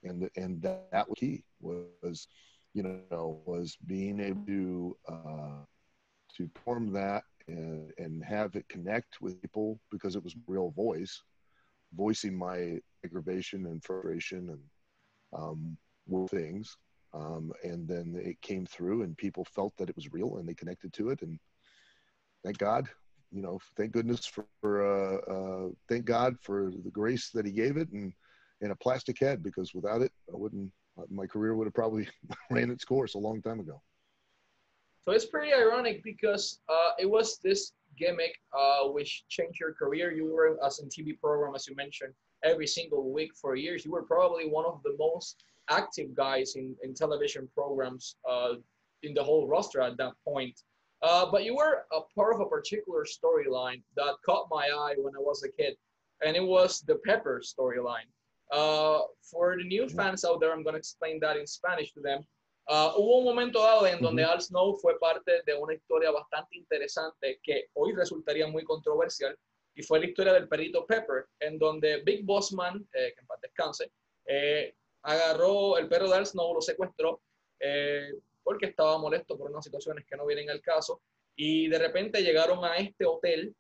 And 0.07 0.29
and 0.37 0.63
that, 0.63 0.91
that 0.93 1.09
was 1.09 1.19
key 1.19 1.45
was, 1.61 2.29
you 2.75 2.83
know, 2.83 3.41
was 3.47 3.77
being 3.87 4.21
able 4.21 4.45
to 4.47 4.97
uh, 5.09 5.65
to 6.37 6.51
form 6.65 6.93
that 6.93 7.25
and 7.49 7.93
and 7.99 8.25
have 8.25 8.57
it 8.57 8.69
connect 8.69 9.21
with 9.21 9.41
people 9.41 9.79
because 9.91 10.17
it 10.17 10.25
was 10.25 10.37
real 10.47 10.71
voice, 10.71 11.23
voicing 11.95 12.37
my 12.37 12.79
aggravation 13.05 13.67
and 13.67 13.83
frustration 13.85 14.51
and 14.51 14.61
um, 15.39 15.77
things. 16.29 16.77
Um, 17.15 17.53
and 17.63 17.89
then 17.89 18.21
it 18.23 18.41
came 18.43 18.67
through 18.67 19.03
and 19.03 19.17
people 19.17 19.45
felt 19.45 19.73
that 19.79 19.89
it 19.89 19.97
was 19.97 20.13
real 20.13 20.37
and 20.37 20.47
they 20.47 20.55
connected 20.55 20.93
to 20.95 21.11
it. 21.11 21.23
And 21.23 21.39
thank 22.45 22.59
god 22.59 22.89
you 23.33 23.43
know 23.43 23.59
thank 23.77 23.93
goodness 23.93 24.27
for 24.27 24.47
uh, 24.65 25.17
uh, 25.33 25.69
thank 25.89 26.05
god 26.05 26.37
for 26.41 26.71
the 26.85 26.91
grace 26.91 27.31
that 27.31 27.45
he 27.45 27.53
gave 27.53 27.77
it 27.77 27.91
and 27.93 28.13
and 28.61 28.73
a 28.73 28.77
plastic 28.77 29.19
head 29.19 29.43
because 29.43 29.75
without 29.75 30.03
it 30.03 30.13
i 30.33 30.37
wouldn't 30.37 30.71
my 31.11 31.27
career 31.27 31.55
would 31.55 31.67
have 31.67 31.75
probably 31.75 32.09
ran 32.51 32.71
its 32.71 32.85
course 32.85 33.15
a 33.15 33.19
long 33.19 33.43
time 33.43 33.61
ago 33.61 33.81
so 35.03 35.13
it's 35.13 35.27
pretty 35.27 35.53
ironic 35.53 36.03
because 36.03 36.61
uh, 36.69 36.91
it 36.99 37.09
was 37.09 37.39
this 37.45 37.73
gimmick 37.97 38.35
uh, 38.59 38.89
which 38.89 39.25
changed 39.29 39.61
your 39.61 39.73
career 39.73 40.13
you 40.13 40.27
were 40.27 40.59
as 40.65 40.79
in 40.81 40.89
tv 40.89 41.19
program 41.19 41.55
as 41.55 41.67
you 41.67 41.75
mentioned 41.77 42.13
every 42.45 42.67
single 42.67 43.13
week 43.13 43.31
for 43.41 43.55
years 43.57 43.85
you 43.85 43.91
were 43.91 44.03
probably 44.03 44.49
one 44.49 44.65
of 44.65 44.81
the 44.85 44.95
most 44.99 45.45
active 45.71 46.15
guys 46.15 46.55
in, 46.57 46.75
in 46.83 46.95
television 46.95 47.49
programs 47.55 48.17
uh, 48.29 48.55
in 49.03 49.15
the 49.15 49.23
whole 49.23 49.47
roster 49.47 49.81
at 49.81 49.97
that 49.99 50.13
point. 50.25 50.61
Uh, 51.03 51.27
but 51.31 51.45
you 51.45 51.55
were 51.55 51.85
a 51.93 52.01
part 52.15 52.35
of 52.35 52.41
a 52.41 52.47
particular 52.47 53.05
storyline 53.05 53.83
that 53.97 54.15
caught 54.25 54.49
my 54.51 54.67
eye 54.67 54.95
when 54.99 55.15
I 55.15 55.21
was 55.21 55.43
a 55.45 55.49
kid, 55.51 55.77
and 56.25 56.37
it 56.37 56.43
was 56.43 56.81
the 56.81 56.97
Pepper 57.07 57.43
storyline. 57.45 58.09
Uh, 58.51 59.01
for 59.21 59.57
the 59.57 59.65
new 59.65 59.89
fans 59.89 60.25
out 60.25 60.41
there, 60.41 60.53
I'm 60.53 60.63
going 60.63 60.75
to 60.75 60.79
explain 60.79 61.19
that 61.21 61.37
in 61.37 61.47
Spanish 61.47 61.93
to 61.95 62.01
them. 62.01 62.25
Uh, 62.69 62.91
hubo 62.97 63.19
un 63.19 63.25
momento 63.25 63.61
dado 63.61 63.87
en 63.87 64.03
donde 64.03 64.25
Al 64.25 64.41
Snow 64.41 64.75
fue 64.75 64.99
parte 64.99 65.43
de 65.47 65.55
una 65.55 65.75
historia 65.75 66.11
bastante 66.11 66.57
interesante 66.57 67.39
que 67.43 67.69
hoy 67.75 67.93
resultaría 67.93 68.49
muy 68.49 68.65
controversial 68.65 69.37
y 69.77 69.83
fue 69.83 70.01
la 70.01 70.07
historia 70.07 70.33
del 70.33 70.49
perrito 70.49 70.85
Pepper, 70.85 71.27
en 71.39 71.59
donde 71.59 72.03
Big 72.03 72.25
Boss 72.25 72.53
Man, 72.53 72.89
eh, 72.93 73.13
que 73.15 73.21
en 73.21 73.27
paz 73.27 73.41
descanse, 73.41 73.93
eh, 74.25 74.75
agarró 75.03 75.79
el 75.79 75.89
perro 75.89 76.09
de 76.09 76.17
Al 76.17 76.27
Snow, 76.27 76.55
lo 76.55 76.61
secuestró 76.61 77.21
eh, 77.61 78.13
porque 78.43 78.67
estaba 78.67 78.99
molesto 78.99 79.39
por 79.39 79.51
unas 79.51 79.65
situaciones 79.65 80.05
que 80.05 80.17
no 80.17 80.27
vienen 80.27 80.51
al 80.51 80.61
caso 80.61 81.03
y 81.37 81.69
de 81.69 81.79
repente 81.79 82.23
llegaron 82.23 82.65
a 82.65 82.77
este 82.77 83.05
hotel 83.05 83.55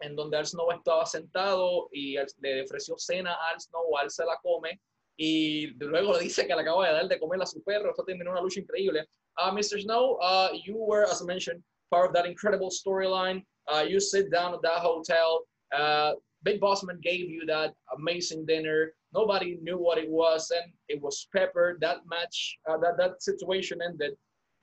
en 0.00 0.14
donde 0.14 0.36
Al 0.36 0.46
Snow 0.46 0.70
estaba 0.72 1.06
sentado 1.06 1.88
y 1.92 2.16
le 2.40 2.62
ofreció 2.62 2.96
cena 2.98 3.32
a 3.32 3.50
Al 3.52 3.60
Snow, 3.60 3.96
Al 3.98 4.10
se 4.10 4.24
la 4.24 4.38
come 4.42 4.80
y 5.16 5.68
luego 5.78 6.12
le 6.12 6.20
dice 6.20 6.46
que 6.46 6.54
le 6.54 6.60
acaba 6.60 6.86
de 6.86 6.92
dar 6.92 7.08
de 7.08 7.18
comer 7.18 7.40
a 7.40 7.46
su 7.46 7.62
perro. 7.62 7.90
Esto 7.90 8.04
terminó 8.04 8.32
una 8.32 8.40
lucha 8.40 8.60
increíble. 8.60 9.06
Uh, 9.38 9.50
Mr. 9.50 9.80
Snow, 9.80 10.18
uh, 10.20 10.48
you 10.64 10.76
were, 10.76 11.04
as 11.04 11.22
I 11.22 11.24
mentioned, 11.24 11.62
part 11.90 12.06
of 12.06 12.14
that 12.14 12.26
incredible 12.26 12.70
storyline. 12.70 13.44
Uh, 13.66 13.84
you 13.88 14.00
sit 14.00 14.30
down 14.30 14.54
at 14.54 14.62
that 14.62 14.80
hotel. 14.80 15.44
Uh, 15.74 16.12
Big 16.42 16.60
Bossman 16.60 17.00
gave 17.02 17.28
you 17.28 17.44
that 17.46 17.74
amazing 17.98 18.46
dinner. 18.46 18.92
Nobody 19.12 19.58
knew 19.62 19.78
what 19.78 19.98
it 19.98 20.08
was, 20.08 20.50
and 20.50 20.72
it 20.88 21.00
was 21.00 21.26
Pepper. 21.34 21.78
That 21.80 21.98
match, 22.06 22.58
that 22.66 22.96
that 22.98 23.22
situation 23.22 23.80
ended 23.82 24.12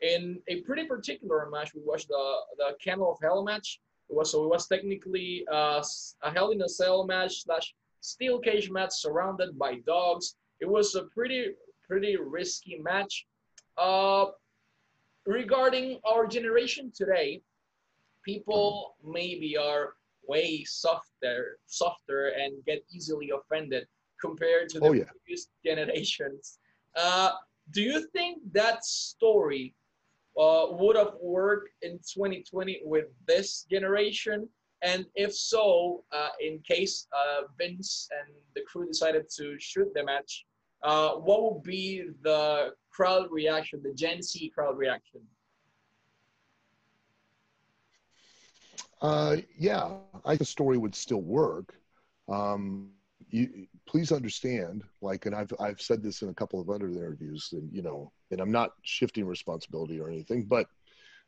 in 0.01 0.39
a 0.47 0.61
pretty 0.61 0.85
particular 0.85 1.49
match. 1.51 1.73
We 1.73 1.81
watched 1.83 2.07
the 2.07 2.35
the 2.57 2.75
Kennel 2.83 3.11
of 3.11 3.17
Hell 3.21 3.43
match. 3.43 3.79
It 4.09 4.15
was 4.15 4.31
so 4.31 4.43
it 4.43 4.49
was 4.49 4.67
technically 4.67 5.45
uh, 5.51 5.83
a 6.23 6.31
Hell 6.31 6.51
in 6.51 6.61
a 6.61 6.69
Cell 6.69 7.05
match 7.05 7.43
slash 7.43 7.73
steel 8.01 8.39
cage 8.39 8.69
match 8.69 8.93
surrounded 8.93 9.57
by 9.57 9.79
dogs. 9.85 10.35
It 10.59 10.69
was 10.69 10.95
a 10.95 11.03
pretty 11.05 11.51
pretty 11.87 12.17
risky 12.17 12.79
match. 12.79 13.25
Uh, 13.77 14.25
regarding 15.25 15.99
our 16.05 16.27
generation 16.27 16.91
today, 16.95 17.41
people 18.23 18.95
maybe 19.03 19.57
are 19.57 19.93
way 20.27 20.63
softer 20.63 21.57
softer 21.65 22.29
and 22.29 22.53
get 22.65 22.83
easily 22.91 23.31
offended 23.31 23.87
compared 24.21 24.69
to 24.69 24.79
the 24.79 24.85
oh, 24.85 24.93
yeah. 24.93 25.03
previous 25.03 25.47
generations. 25.65 26.59
Uh, 26.95 27.31
do 27.71 27.81
you 27.81 28.07
think 28.13 28.39
that 28.51 28.85
story 28.85 29.73
uh, 30.39 30.65
would 30.69 30.95
have 30.95 31.13
worked 31.21 31.69
in 31.81 31.99
2020 31.99 32.81
with 32.83 33.05
this 33.27 33.65
generation? 33.69 34.47
And 34.81 35.05
if 35.15 35.33
so, 35.33 36.03
uh, 36.11 36.29
in 36.41 36.59
case 36.59 37.07
uh, 37.15 37.43
Vince 37.57 38.09
and 38.11 38.35
the 38.55 38.61
crew 38.61 38.85
decided 38.87 39.29
to 39.37 39.57
shoot 39.59 39.89
the 39.93 40.03
match, 40.03 40.45
uh, 40.83 41.11
what 41.11 41.43
would 41.43 41.63
be 41.63 42.03
the 42.21 42.73
crowd 42.91 43.27
reaction, 43.31 43.81
the 43.81 43.93
Gen 43.93 44.21
Z 44.21 44.51
crowd 44.53 44.77
reaction? 44.77 45.21
Uh, 49.01 49.37
yeah, 49.57 49.97
I 50.25 50.29
think 50.29 50.39
the 50.39 50.45
story 50.45 50.77
would 50.77 50.95
still 50.95 51.21
work. 51.21 51.75
Um, 52.29 52.91
you 53.29 53.67
please 53.87 54.11
understand, 54.11 54.83
like, 55.01 55.25
and 55.25 55.35
I've 55.35 55.53
I've 55.59 55.81
said 55.81 56.01
this 56.03 56.21
in 56.21 56.29
a 56.29 56.33
couple 56.33 56.59
of 56.59 56.69
other 56.69 56.89
interviews, 56.89 57.49
and 57.53 57.71
you 57.71 57.81
know, 57.81 58.11
and 58.31 58.39
I'm 58.39 58.51
not 58.51 58.71
shifting 58.83 59.25
responsibility 59.25 59.99
or 59.99 60.09
anything, 60.09 60.43
but 60.43 60.67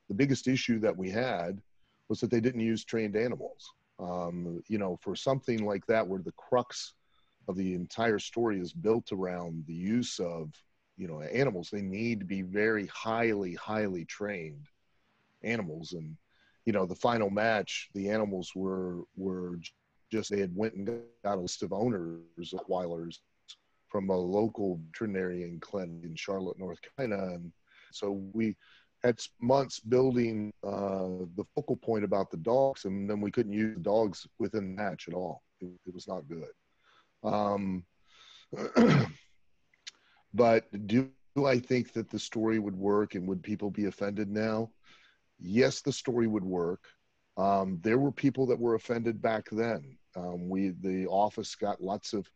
the 0.08 0.16
biggest 0.16 0.48
issue 0.48 0.80
that 0.80 0.96
we 0.96 1.10
had 1.10 1.62
was 2.10 2.20
that 2.20 2.30
they 2.30 2.40
didn't 2.40 2.62
use 2.62 2.86
trained 2.86 3.16
animals. 3.16 3.72
Um, 4.00 4.62
you 4.68 4.78
know, 4.78 4.98
for 5.02 5.16
something 5.16 5.66
like 5.66 5.86
that, 5.88 6.08
where 6.08 6.22
the 6.22 6.34
crux 6.34 6.94
of 7.48 7.56
the 7.56 7.74
entire 7.74 8.20
story 8.20 8.60
is 8.60 8.74
built 8.74 9.12
around 9.12 9.64
the 9.68 9.74
use 9.74 10.20
of 10.20 10.52
you 10.98 11.08
know 11.08 11.22
animals, 11.22 11.70
they 11.72 11.82
need 11.82 12.20
to 12.20 12.26
be 12.26 12.42
very 12.42 12.88
highly, 12.88 13.54
highly 13.56 14.06
trained 14.06 14.68
animals, 15.44 15.94
and 15.94 16.18
you 16.66 16.74
know, 16.74 16.86
the 16.86 16.96
final 16.96 17.30
match, 17.30 17.90
the 17.94 18.10
animals 18.10 18.52
were 18.56 19.04
were 19.16 19.60
just 20.12 20.30
they 20.30 20.40
had 20.40 20.56
went 20.56 20.76
and 20.76 20.88
got 21.24 21.38
a 21.38 21.42
list 21.42 21.64
of 21.64 21.74
owners 21.74 22.54
of 22.54 22.68
Rottweilers 22.68 23.20
from 23.88 24.10
a 24.10 24.16
local 24.16 24.80
veterinarian 24.88 25.60
clinic 25.60 26.04
in 26.04 26.16
Charlotte, 26.16 26.60
North 26.60 26.80
Carolina, 26.82 27.34
and 27.34 27.52
so 27.92 28.24
we 28.34 28.56
had 29.04 29.20
months 29.40 29.80
building 29.80 30.52
uh, 30.64 31.08
the 31.36 31.46
focal 31.54 31.76
point 31.76 32.04
about 32.04 32.32
the 32.32 32.38
dogs, 32.38 32.86
and 32.86 33.10
then 33.10 33.22
we 33.22 33.32
couldn't 33.32 33.54
use 33.54 33.76
the 33.76 33.84
dogs 33.84 34.28
within 34.40 34.76
the 34.76 34.82
match 34.82 35.08
at 35.08 35.14
all. 35.14 35.44
It, 35.62 35.70
it 35.86 35.94
was 35.94 36.08
not 36.08 36.28
good. 36.28 36.50
Um, 37.24 37.86
but 40.34 40.66
do 40.88 41.10
I 41.46 41.60
think 41.60 41.94
that 41.94 42.10
the 42.10 42.20
story 42.20 42.60
would 42.60 42.76
work, 42.76 43.16
and 43.16 43.28
would 43.28 43.44
people 43.44 43.70
be 43.70 43.86
offended 43.86 44.30
now? 44.30 44.72
Yes, 45.40 45.82
the 45.82 45.94
story 45.94 46.28
would 46.28 46.44
work. 46.44 46.84
Um, 47.38 47.80
there 47.84 47.98
were 47.98 48.12
people 48.12 48.46
that 48.48 48.60
were 48.60 48.76
offended 48.76 49.22
back 49.22 49.46
then. 49.52 49.98
Um, 50.16 50.48
we 50.48 50.70
the 50.82 51.08
office 51.08 51.56
got 51.56 51.82
lots 51.82 52.14
of, 52.14 52.30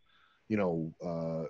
you 0.49 0.57
know, 0.57 0.93
uh, 1.05 1.47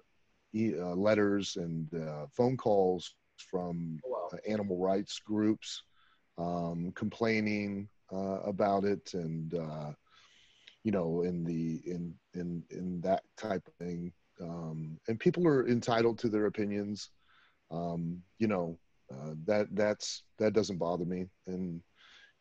e- 0.53 0.77
uh, 0.79 0.95
letters 0.95 1.55
and 1.55 1.91
uh, 1.93 2.27
phone 2.35 2.57
calls 2.57 3.15
from 3.37 3.99
oh, 4.05 4.29
animal 4.47 4.77
rights 4.77 5.19
groups 5.25 5.83
um, 6.37 6.91
complaining 6.95 7.89
uh, 8.13 8.41
about 8.41 8.85
it, 8.85 9.13
and 9.13 9.53
uh, 9.53 9.91
you 10.83 10.91
know, 10.91 11.23
in 11.23 11.43
the 11.43 11.81
in 11.85 12.13
in 12.33 12.63
in 12.71 13.01
that 13.01 13.23
type 13.37 13.67
of 13.67 13.73
thing. 13.85 14.11
Um, 14.41 14.97
and 15.07 15.19
people 15.19 15.45
are 15.47 15.67
entitled 15.67 16.17
to 16.19 16.29
their 16.29 16.45
opinions. 16.45 17.09
Um, 17.71 18.21
you 18.39 18.47
know, 18.47 18.79
uh, 19.11 19.33
that 19.45 19.67
that's 19.73 20.23
that 20.37 20.53
doesn't 20.53 20.77
bother 20.77 21.05
me, 21.05 21.25
and 21.47 21.81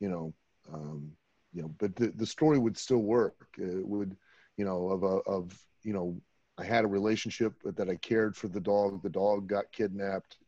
you 0.00 0.08
know, 0.08 0.32
um, 0.72 1.12
you 1.52 1.62
know, 1.62 1.75
but 1.78 1.94
the, 1.96 2.08
the 2.08 2.26
story 2.26 2.58
would 2.58 2.76
still 2.76 3.02
work. 3.02 3.46
It 3.58 3.87
would, 3.87 4.16
you 4.56 4.64
know, 4.64 4.88
of 4.90 5.02
a, 5.02 5.06
of 5.30 5.58
you 5.82 5.92
know, 5.92 6.20
I 6.58 6.64
had 6.64 6.84
a 6.84 6.88
relationship 6.88 7.54
that 7.64 7.88
I 7.88 7.96
cared 7.96 8.37
for 8.37 8.48
the 8.48 8.60
dog. 8.60 9.02
The 9.02 9.10
dog 9.10 9.48
got 9.48 9.72
kidnapped. 9.72 10.38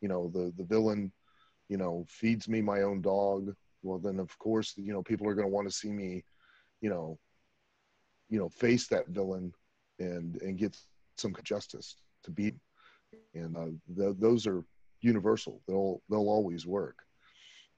You 0.00 0.08
know, 0.08 0.28
the 0.28 0.52
the 0.56 0.64
villain, 0.64 1.12
you 1.68 1.76
know, 1.76 2.04
feeds 2.08 2.48
me 2.48 2.60
my 2.62 2.82
own 2.82 3.00
dog. 3.02 3.54
Well, 3.82 3.98
then 3.98 4.18
of 4.18 4.36
course, 4.38 4.74
you 4.76 4.92
know, 4.92 5.02
people 5.02 5.28
are 5.28 5.34
going 5.34 5.46
to 5.46 5.52
want 5.54 5.68
to 5.68 5.74
see 5.74 5.90
me, 5.90 6.24
you 6.80 6.90
know, 6.90 7.18
you 8.28 8.38
know, 8.38 8.48
face 8.48 8.86
that 8.88 9.08
villain 9.08 9.52
and 9.98 10.40
and 10.42 10.58
get 10.58 10.76
some 11.16 11.34
justice. 11.44 11.96
to 12.24 12.30
beat, 12.30 12.54
and 13.34 13.56
uh, 13.56 13.66
th- 13.96 14.16
those 14.18 14.46
are 14.46 14.64
universal. 15.00 15.62
They'll 15.66 16.02
they'll 16.08 16.28
always 16.28 16.66
work, 16.66 16.98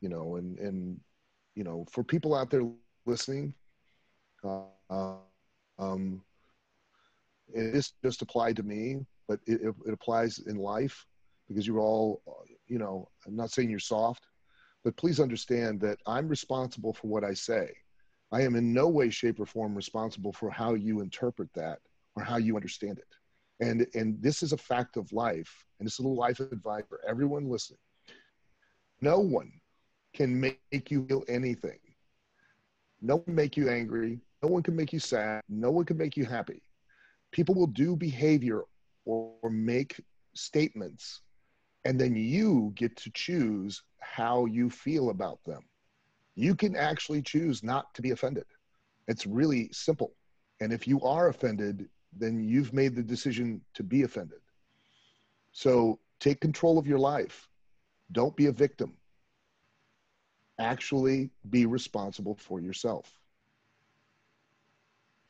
you 0.01 0.09
know. 0.09 0.37
And 0.37 0.59
and 0.59 1.01
you 1.57 1.65
know, 1.65 1.85
for 1.91 2.05
people 2.05 2.35
out 2.35 2.51
there 2.51 2.63
listening, 3.07 3.53
uh, 4.45 5.15
um, 5.79 6.23
it 7.53 7.75
is 7.75 7.95
just 8.05 8.23
applied 8.23 8.57
to 8.57 8.63
me, 8.63 8.99
but 9.27 9.41
it, 9.47 9.61
it 9.63 9.93
applies 9.93 10.39
in 10.41 10.57
life 10.57 11.07
because 11.49 11.67
you're 11.67 11.81
all, 11.81 12.23
you 12.69 12.79
know. 12.79 13.09
I'm 13.27 13.35
not 13.35 13.51
saying 13.51 13.71
you're 13.71 13.79
soft, 13.79 14.27
but 14.85 14.97
please 14.97 15.19
understand 15.19 15.81
that 15.81 15.99
I'm 16.07 16.29
responsible 16.29 16.93
for 16.93 17.09
what 17.09 17.25
I 17.25 17.35
say. 17.35 17.71
I 18.33 18.43
am 18.43 18.55
in 18.57 18.73
no 18.73 18.89
way, 18.89 19.11
shape, 19.11 19.41
or 19.41 19.47
form 19.47 19.75
responsible 19.75 20.33
for 20.33 20.51
how 20.51 20.75
you 20.75 21.01
interpret 21.01 21.49
that 21.55 21.79
or 22.17 22.23
how 22.23 22.37
you 22.37 22.57
understand 22.57 22.99
it. 22.99 23.15
And, 23.61 23.87
and 23.95 24.21
this 24.21 24.43
is 24.43 24.53
a 24.53 24.59
fact 24.59 24.97
of 24.97 25.13
life, 25.13 25.65
and 25.79 25.87
it's 25.87 25.99
a 25.99 26.03
little 26.03 26.17
life 26.17 26.41
advice 26.41 26.85
for 26.89 27.01
everyone 27.09 27.49
listening. 27.49 27.79
No 29.01 29.21
one 29.21 29.53
can 30.17 30.39
make 30.41 30.91
you 30.91 31.07
feel 31.07 31.23
anything. 31.29 31.79
No 33.01 33.19
one 33.19 33.35
make 33.35 33.57
you 33.57 33.69
angry. 33.69 34.19
No 34.43 34.49
one 34.49 34.63
can 34.63 34.75
make 34.75 34.93
you 34.93 34.99
sad. 34.99 35.43
No 35.49 35.71
one 35.71 35.85
can 35.85 35.97
make 35.97 36.17
you 36.17 36.25
happy. 36.25 36.63
People 37.31 37.55
will 37.55 37.69
do 37.69 37.95
behavior 37.97 38.63
or, 39.05 39.35
or 39.43 39.51
make 39.51 40.01
statements, 40.35 41.21
and 41.85 42.01
then 42.01 42.17
you 42.17 42.73
get 42.75 42.97
to 42.97 43.11
choose 43.15 43.83
how 44.01 44.47
you 44.47 44.69
feel 44.71 45.11
about 45.11 45.39
them 45.45 45.63
you 46.37 46.55
can 46.55 46.77
actually 46.77 47.23
choose 47.23 47.65
not 47.65 47.93
to 47.95 48.03
be 48.03 48.11
offended. 48.11 48.45
It's 49.09 49.27
really 49.27 49.71
simple. 49.73 50.13
And 50.61 50.73
if 50.73 50.87
you 50.87 51.01
are 51.01 51.29
offended, 51.29 51.89
then 52.17 52.45
you've 52.45 52.73
made 52.73 52.95
the 52.95 53.03
decision 53.03 53.63
to 53.75 53.83
be 53.83 54.03
offended. 54.03 54.39
So 55.53 55.99
take 56.21 56.41
control 56.41 56.79
of 56.79 56.87
your 56.87 56.99
life. 56.99 57.49
Don't 58.13 58.37
be 58.37 58.47
a 58.47 58.53
victim. 58.53 58.97
Actually 60.59 61.31
be 61.51 61.67
responsible 61.67 62.35
for 62.35 62.61
yourself. 62.61 63.13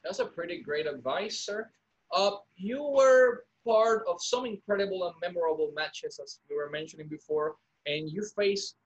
That's 0.04 0.20
a 0.20 0.26
pretty 0.26 0.62
great 0.62 0.86
advice, 0.86 1.40
sir. 1.40 1.68
Uh, 2.12 2.36
you 2.56 2.82
were 2.84 3.44
part 3.64 4.04
of 4.08 4.22
some 4.22 4.46
incredible 4.46 5.04
and 5.04 5.14
memorable 5.20 5.72
matches, 5.74 6.20
as 6.22 6.38
we 6.48 6.54
were 6.54 6.70
mentioning 6.70 7.08
before, 7.08 7.56
and 7.86 8.08
you 8.08 8.24
faced 8.36 8.76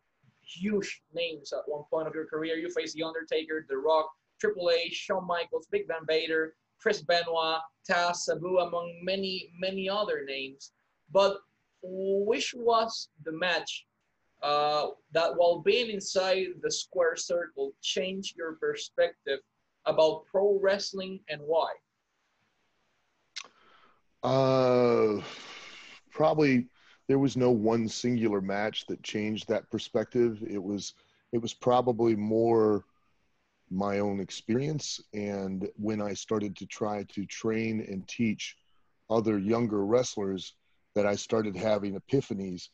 huge 0.42 1.02
names 1.14 1.52
at 1.52 1.61
one 1.66 1.85
point 1.90 2.09
of 2.09 2.14
your 2.14 2.26
career. 2.26 2.56
You 2.56 2.70
faced 2.70 2.97
The 2.97 3.02
Undertaker, 3.02 3.66
The 3.68 3.76
Rock, 3.76 4.11
Triple 4.40 4.70
H, 4.70 4.94
Shawn 4.94 5.26
Michaels, 5.26 5.66
Big 5.70 5.87
Van 5.87 6.06
Vader, 6.06 6.54
Chris 6.78 7.02
Benoit, 7.02 7.61
Taz, 7.88 8.16
Sabu, 8.16 8.59
among 8.59 8.99
many, 9.02 9.50
many 9.59 9.88
other 9.88 10.25
names. 10.25 10.73
But 11.12 11.40
which 11.82 12.54
was 12.54 13.09
the 13.25 13.32
match 13.32 13.87
uh, 14.42 14.88
that, 15.12 15.37
while 15.37 15.61
being 15.61 15.90
inside 15.90 16.47
the 16.62 16.70
square 16.70 17.16
circle, 17.16 17.73
changed 17.82 18.37
your 18.37 18.54
perspective 18.54 19.40
about 19.87 20.25
pro 20.30 20.59
wrestling 20.61 21.20
and 21.28 21.40
why? 21.42 21.73
Uh, 24.23 25.23
probably 26.11 26.66
there 27.09 27.18
was 27.18 27.37
no 27.37 27.50
one 27.50 27.88
singular 27.88 28.40
match 28.40 28.87
that 28.87 29.02
changed 29.02 29.49
that 29.49 29.70
perspective. 29.70 30.42
It 30.48 30.62
was 30.62 30.94
it 31.33 31.38
was 31.38 31.55
probably 31.55 32.16
more 32.16 32.85
my 33.70 34.00
own 34.00 34.18
experience 34.18 35.00
and 35.14 35.68
when 35.76 36.03
I 36.03 36.12
started 36.12 36.57
to 36.57 36.66
try 36.66 37.05
to 37.05 37.24
train 37.26 37.87
and 37.88 38.07
teach 38.09 38.57
other 39.09 39.38
younger 39.38 39.87
wrestlers 39.87 40.55
that 40.96 41.07
I 41.07 41.14
started 41.14 41.57
having 41.57 41.98
epiphanies 41.98 42.68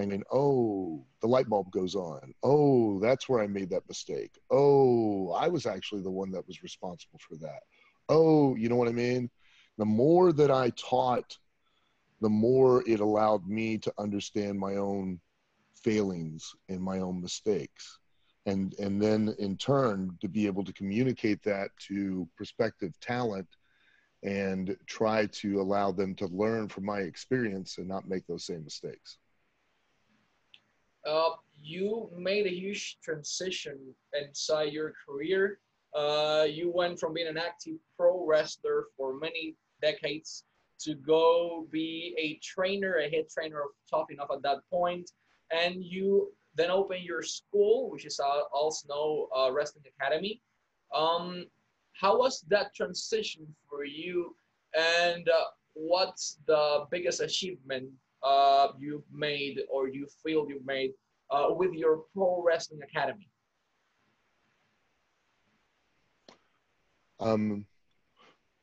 and 0.00 0.24
oh 0.32 1.04
the 1.20 1.26
light 1.26 1.48
bulb 1.48 1.70
goes 1.70 1.94
on. 1.94 2.32
Oh 2.42 2.98
that's 3.00 3.28
where 3.28 3.42
i 3.42 3.46
made 3.46 3.70
that 3.70 3.88
mistake. 3.88 4.38
Oh 4.50 5.32
i 5.32 5.48
was 5.48 5.66
actually 5.66 6.02
the 6.02 6.10
one 6.10 6.30
that 6.32 6.46
was 6.46 6.62
responsible 6.62 7.20
for 7.26 7.36
that. 7.36 7.60
Oh 8.08 8.54
you 8.56 8.68
know 8.68 8.76
what 8.76 8.88
i 8.88 8.92
mean? 8.92 9.30
The 9.78 9.84
more 9.84 10.32
that 10.32 10.50
i 10.50 10.70
taught 10.70 11.36
the 12.20 12.28
more 12.28 12.84
it 12.86 13.00
allowed 13.00 13.46
me 13.46 13.78
to 13.78 13.92
understand 13.98 14.58
my 14.58 14.76
own 14.76 15.20
failings 15.74 16.54
and 16.68 16.80
my 16.80 17.00
own 17.00 17.20
mistakes. 17.20 17.98
And 18.46 18.74
and 18.78 19.00
then 19.00 19.34
in 19.38 19.56
turn 19.56 20.16
to 20.20 20.28
be 20.28 20.46
able 20.46 20.64
to 20.64 20.72
communicate 20.72 21.42
that 21.44 21.70
to 21.88 22.28
prospective 22.36 22.98
talent 23.00 23.48
and 24.22 24.76
try 24.86 25.26
to 25.26 25.60
allow 25.60 25.92
them 25.92 26.14
to 26.16 26.26
learn 26.26 26.68
from 26.68 26.84
my 26.84 27.00
experience 27.00 27.78
and 27.78 27.88
not 27.88 28.08
make 28.08 28.26
those 28.26 28.44
same 28.44 28.64
mistakes 28.64 29.18
uh, 31.06 31.30
you 31.62 32.08
made 32.16 32.46
a 32.46 32.54
huge 32.54 32.98
transition 33.02 33.78
inside 34.14 34.72
your 34.72 34.92
career. 35.06 35.58
Uh, 35.94 36.46
you 36.48 36.70
went 36.74 36.98
from 36.98 37.14
being 37.14 37.26
an 37.26 37.38
active 37.38 37.76
pro 37.96 38.24
wrestler 38.24 38.86
for 38.96 39.18
many 39.18 39.56
decades 39.82 40.44
to 40.78 40.94
go 40.94 41.66
be 41.70 42.14
a 42.18 42.38
trainer, 42.42 42.96
a 42.96 43.10
head 43.10 43.28
trainer 43.28 43.60
of 43.60 43.70
Tough 43.90 44.10
Enough 44.10 44.30
at 44.32 44.42
that 44.42 44.58
point, 44.70 45.10
and 45.50 45.84
you 45.84 46.32
then 46.54 46.70
open 46.70 47.02
your 47.02 47.22
school, 47.22 47.90
which 47.90 48.06
is 48.06 48.20
also 48.52 48.88
known 48.88 49.26
uh, 49.36 49.52
Wrestling 49.52 49.84
Academy. 49.98 50.40
Um, 50.94 51.46
how 51.92 52.18
was 52.18 52.44
that 52.48 52.74
transition 52.74 53.46
for 53.68 53.84
you, 53.84 54.34
and 54.74 55.28
uh, 55.28 55.44
what's 55.74 56.38
the 56.46 56.86
biggest 56.90 57.20
achievement 57.20 57.90
uh, 58.22 58.68
you've 58.78 59.04
made 59.12 59.60
or 59.70 59.88
you 59.88 60.06
feel 60.24 60.46
you've 60.48 60.66
made 60.66 60.92
uh, 61.30 61.48
with 61.50 61.72
your 61.72 62.02
Pro 62.14 62.42
Wrestling 62.42 62.80
Academy? 62.82 63.28
Um, 67.18 67.66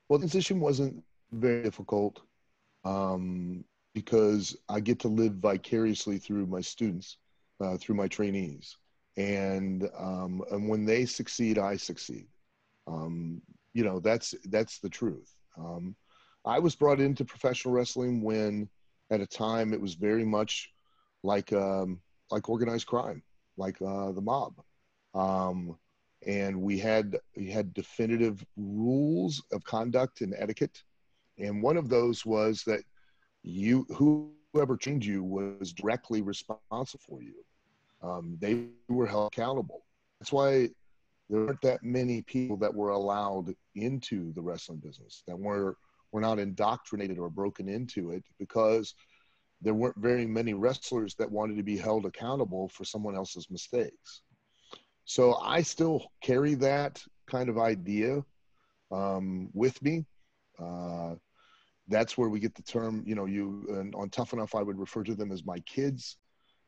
well, 0.09 0.19
the 0.19 0.25
transition 0.25 0.59
wasn't 0.59 1.03
very 1.31 1.63
difficult 1.63 2.21
um, 2.85 3.63
because 3.93 4.55
I 4.69 4.79
get 4.79 4.99
to 4.99 5.07
live 5.07 5.33
vicariously 5.33 6.17
through 6.17 6.47
my 6.47 6.61
students, 6.61 7.17
uh, 7.61 7.77
through 7.77 7.95
my 7.95 8.07
trainees, 8.07 8.77
and 9.17 9.89
um, 9.97 10.43
and 10.51 10.69
when 10.69 10.85
they 10.85 11.05
succeed, 11.05 11.57
I 11.59 11.75
succeed. 11.75 12.27
Um, 12.87 13.41
you 13.73 13.83
know, 13.83 13.99
that's 13.99 14.33
that's 14.45 14.79
the 14.79 14.89
truth. 14.89 15.35
Um, 15.57 15.95
I 16.45 16.59
was 16.59 16.75
brought 16.75 17.01
into 17.01 17.25
professional 17.25 17.73
wrestling 17.73 18.21
when, 18.21 18.69
at 19.09 19.21
a 19.21 19.27
time, 19.27 19.73
it 19.73 19.81
was 19.81 19.95
very 19.95 20.25
much 20.25 20.71
like 21.23 21.51
um, 21.53 22.01
like 22.31 22.49
organized 22.49 22.87
crime, 22.87 23.23
like 23.57 23.81
uh, 23.81 24.11
the 24.11 24.21
mob. 24.21 24.53
Um, 25.13 25.77
and 26.25 26.61
we 26.61 26.77
had 26.77 27.17
we 27.35 27.49
had 27.49 27.73
definitive 27.73 28.43
rules 28.55 29.43
of 29.51 29.63
conduct 29.63 30.21
and 30.21 30.33
etiquette. 30.37 30.83
And 31.37 31.61
one 31.61 31.77
of 31.77 31.89
those 31.89 32.25
was 32.25 32.63
that 32.65 32.81
you 33.43 33.85
whoever 34.53 34.75
trained 34.75 35.05
you 35.05 35.23
was 35.23 35.73
directly 35.73 36.21
responsible 36.21 37.01
for 37.07 37.21
you. 37.21 37.35
Um, 38.01 38.37
they 38.39 38.65
were 38.89 39.07
held 39.07 39.31
accountable. 39.33 39.85
That's 40.19 40.31
why 40.31 40.69
there 41.29 41.45
aren't 41.45 41.61
that 41.61 41.83
many 41.83 42.21
people 42.21 42.57
that 42.57 42.73
were 42.73 42.89
allowed 42.89 43.53
into 43.75 44.33
the 44.33 44.41
wrestling 44.41 44.79
business 44.79 45.23
that 45.27 45.37
were 45.37 45.77
were 46.11 46.21
not 46.21 46.39
indoctrinated 46.39 47.17
or 47.17 47.29
broken 47.29 47.67
into 47.67 48.11
it 48.11 48.23
because 48.39 48.95
there 49.61 49.73
weren't 49.73 49.97
very 49.97 50.25
many 50.25 50.53
wrestlers 50.53 51.15
that 51.15 51.31
wanted 51.31 51.57
to 51.57 51.63
be 51.63 51.77
held 51.77 52.05
accountable 52.05 52.69
for 52.69 52.83
someone 52.85 53.15
else's 53.15 53.49
mistakes 53.49 54.21
so 55.05 55.35
i 55.35 55.61
still 55.61 56.11
carry 56.21 56.53
that 56.53 57.01
kind 57.29 57.49
of 57.49 57.57
idea 57.57 58.23
um, 58.91 59.49
with 59.53 59.81
me 59.81 60.05
uh, 60.59 61.15
that's 61.87 62.17
where 62.17 62.29
we 62.29 62.39
get 62.39 62.55
the 62.55 62.63
term, 62.63 63.03
you 63.05 63.15
know, 63.15 63.25
you 63.25 63.91
on 63.95 64.09
Tough 64.09 64.33
Enough, 64.33 64.55
I 64.55 64.61
would 64.61 64.79
refer 64.79 65.03
to 65.03 65.15
them 65.15 65.31
as 65.31 65.45
my 65.45 65.59
kids. 65.59 66.17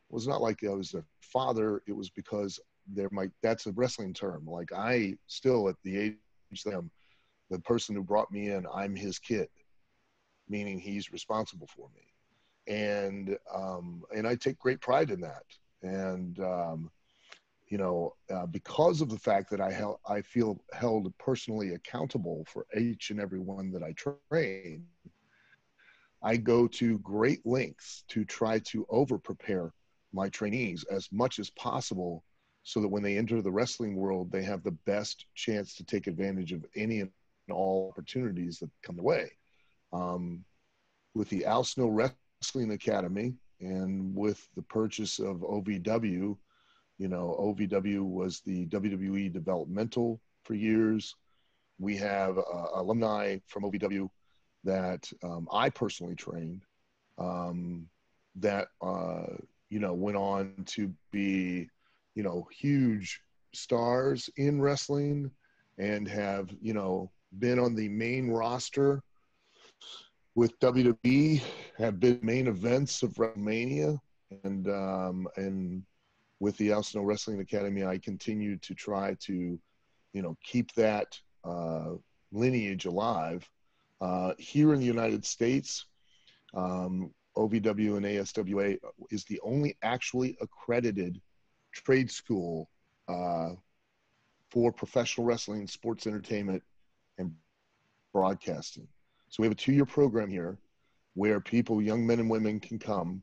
It 0.09 0.13
was 0.13 0.27
not 0.27 0.41
like 0.41 0.63
I 0.63 0.69
was 0.69 0.91
their 0.91 1.05
father. 1.21 1.81
It 1.87 1.93
was 1.93 2.09
because 2.09 2.59
they're 2.87 3.09
my, 3.11 3.29
that's 3.43 3.67
a 3.67 3.71
wrestling 3.73 4.13
term. 4.13 4.45
Like 4.45 4.71
I 4.73 5.15
still 5.27 5.69
at 5.69 5.75
the 5.83 5.97
age 5.97 6.63
them, 6.65 6.89
the 7.49 7.59
person 7.59 7.95
who 7.95 8.03
brought 8.03 8.31
me 8.31 8.49
in, 8.49 8.65
I'm 8.73 8.95
his 8.95 9.19
kid, 9.19 9.49
meaning 10.47 10.79
he's 10.79 11.11
responsible 11.11 11.67
for 11.67 11.89
me. 11.95 12.73
And, 12.73 13.37
um, 13.53 14.03
and 14.15 14.27
I 14.27 14.35
take 14.35 14.59
great 14.59 14.81
pride 14.81 15.09
in 15.09 15.21
that. 15.21 15.43
And, 15.81 16.39
um, 16.39 16.91
you 17.67 17.77
know, 17.77 18.15
uh, 18.33 18.47
because 18.47 19.01
of 19.01 19.09
the 19.09 19.17
fact 19.17 19.49
that 19.51 19.61
I 19.61 19.71
held, 19.71 19.97
I 20.07 20.21
feel 20.21 20.59
held 20.73 21.13
personally 21.17 21.73
accountable 21.73 22.45
for 22.47 22.65
each 22.77 23.11
and 23.11 23.19
every 23.19 23.39
one 23.39 23.71
that 23.71 23.83
I 23.83 23.93
train, 23.93 24.85
I 26.21 26.37
go 26.37 26.67
to 26.67 26.99
great 26.99 27.45
lengths 27.45 28.03
to 28.09 28.25
try 28.25 28.59
to 28.59 28.85
over 28.89 29.17
prepare 29.17 29.71
my 30.11 30.29
trainees 30.29 30.83
as 30.91 31.07
much 31.11 31.39
as 31.39 31.49
possible 31.51 32.23
so 32.63 32.81
that 32.81 32.87
when 32.87 33.03
they 33.03 33.17
enter 33.17 33.41
the 33.41 33.51
wrestling 33.51 33.95
world, 33.95 34.31
they 34.31 34.43
have 34.43 34.63
the 34.63 34.77
best 34.85 35.25
chance 35.35 35.75
to 35.75 35.83
take 35.83 36.07
advantage 36.07 36.51
of 36.51 36.65
any 36.75 36.99
and 36.99 37.11
all 37.51 37.89
opportunities 37.91 38.59
that 38.59 38.69
come 38.81 38.95
their 38.95 39.03
way. 39.03 39.31
Um, 39.91 40.43
with 41.15 41.29
the 41.29 41.45
Al 41.45 41.63
Snow 41.63 41.87
Wrestling 41.87 42.71
Academy 42.71 43.33
and 43.59 44.15
with 44.15 44.47
the 44.55 44.61
purchase 44.61 45.19
of 45.19 45.37
OVW, 45.37 46.37
you 46.97 47.07
know, 47.07 47.35
OVW 47.39 48.03
was 48.03 48.41
the 48.41 48.65
WWE 48.67 49.31
developmental 49.31 50.19
for 50.43 50.53
years. 50.53 51.15
We 51.79 51.95
have 51.97 52.37
uh, 52.37 52.67
alumni 52.75 53.37
from 53.47 53.63
OVW 53.63 54.09
that 54.65 55.11
um, 55.23 55.47
I 55.51 55.69
personally 55.69 56.15
trained 56.15 56.63
um, 57.17 57.87
that, 58.35 58.67
uh, 58.81 59.27
you 59.69 59.79
know, 59.79 59.93
went 59.93 60.17
on 60.17 60.53
to 60.67 60.93
be, 61.11 61.69
you 62.15 62.23
know, 62.23 62.47
huge 62.51 63.21
stars 63.53 64.29
in 64.37 64.61
wrestling 64.61 65.31
and 65.77 66.07
have, 66.07 66.49
you 66.61 66.73
know, 66.73 67.11
been 67.37 67.59
on 67.59 67.75
the 67.75 67.89
main 67.89 68.29
roster 68.29 69.01
with 70.35 70.57
WWE, 70.59 71.41
have 71.77 71.99
been 71.99 72.19
main 72.21 72.47
events 72.47 73.03
of 73.03 73.11
WrestleMania, 73.13 73.99
and 74.43 74.69
um, 74.69 75.27
and 75.35 75.83
with 76.39 76.55
the 76.57 76.71
Al 76.71 76.83
Snow 76.83 77.03
Wrestling 77.03 77.39
Academy, 77.41 77.83
I 77.83 77.97
continue 77.97 78.57
to 78.57 78.73
try 78.73 79.15
to, 79.21 79.59
you 80.13 80.21
know, 80.21 80.37
keep 80.43 80.71
that 80.73 81.19
uh, 81.43 81.91
lineage 82.31 82.85
alive. 82.85 83.49
Uh, 83.99 84.33
here 84.37 84.73
in 84.73 84.79
the 84.79 84.85
United 84.85 85.25
States, 85.25 85.85
um, 86.53 87.11
OVW 87.35 87.97
and 87.97 88.05
ASWA 88.05 88.77
is 89.11 89.25
the 89.25 89.39
only 89.43 89.77
actually 89.83 90.37
accredited 90.41 91.19
trade 91.73 92.09
school 92.09 92.69
uh, 93.07 93.49
for 94.49 94.71
professional 94.71 95.27
wrestling, 95.27 95.67
sports 95.67 96.07
entertainment, 96.07 96.63
and 97.19 97.31
broadcasting. 98.11 98.87
So 99.29 99.43
we 99.43 99.45
have 99.45 99.53
a 99.53 99.55
two-year 99.55 99.85
program 99.85 100.29
here 100.29 100.57
where 101.13 101.39
people, 101.39 101.81
young 101.81 102.07
men 102.07 102.19
and 102.19 102.29
women, 102.29 102.59
can 102.59 102.79
come 102.79 103.21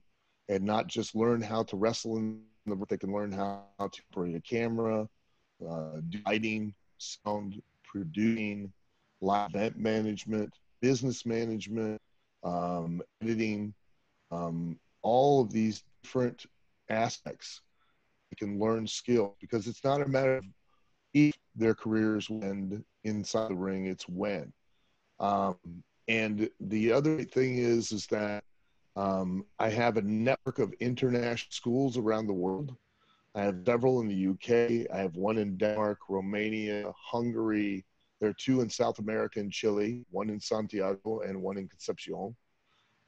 and 0.48 0.62
not 0.62 0.86
just 0.86 1.16
learn 1.16 1.40
how 1.40 1.64
to 1.64 1.76
wrestle 1.76 2.18
in 2.18 2.40
the 2.66 2.86
they 2.88 2.96
can 2.96 3.12
learn 3.12 3.32
how, 3.32 3.62
how 3.78 3.88
to 3.88 4.02
operate 4.12 4.36
a 4.36 4.40
camera, 4.40 5.08
uh, 5.68 6.00
lighting, 6.26 6.74
sound, 6.98 7.60
producing, 7.84 8.72
live 9.20 9.50
event 9.54 9.76
management, 9.78 10.52
business 10.80 11.24
management, 11.24 12.00
um, 12.44 13.00
editing, 13.22 13.72
um, 14.30 14.78
all 15.02 15.40
of 15.40 15.52
these 15.52 15.84
different 16.02 16.46
aspects. 16.90 17.62
They 18.30 18.36
can 18.36 18.58
learn 18.58 18.86
skills 18.86 19.34
because 19.40 19.66
it's 19.66 19.84
not 19.84 20.02
a 20.02 20.08
matter 20.08 20.38
of 20.38 20.44
if 21.16 21.34
their 21.54 21.74
careers 21.74 22.28
end 22.30 22.84
inside 23.04 23.48
the 23.48 23.54
ring, 23.54 23.86
it's 23.86 24.06
when. 24.06 24.52
Um, 25.18 25.56
and 26.08 26.50
the 26.60 26.92
other 26.92 27.24
thing 27.24 27.56
is, 27.56 27.90
is 27.90 28.06
that 28.08 28.44
um, 28.96 29.46
I 29.58 29.70
have 29.70 29.96
a 29.96 30.02
network 30.02 30.58
of 30.58 30.74
international 30.78 31.50
schools 31.50 31.96
around 31.96 32.26
the 32.26 32.34
world. 32.34 32.76
I 33.34 33.42
have 33.42 33.62
several 33.64 34.00
in 34.00 34.08
the 34.08 34.28
UK. 34.28 34.86
I 34.94 34.98
have 34.98 35.16
one 35.16 35.38
in 35.38 35.56
Denmark, 35.56 35.98
Romania, 36.10 36.92
Hungary. 36.94 37.84
There 38.20 38.28
are 38.28 38.36
two 38.38 38.60
in 38.60 38.68
South 38.68 38.98
America 38.98 39.40
and 39.40 39.50
Chile, 39.50 40.04
one 40.10 40.28
in 40.28 40.40
Santiago 40.40 41.20
and 41.20 41.40
one 41.40 41.56
in 41.56 41.68
Concepcion. 41.68 42.36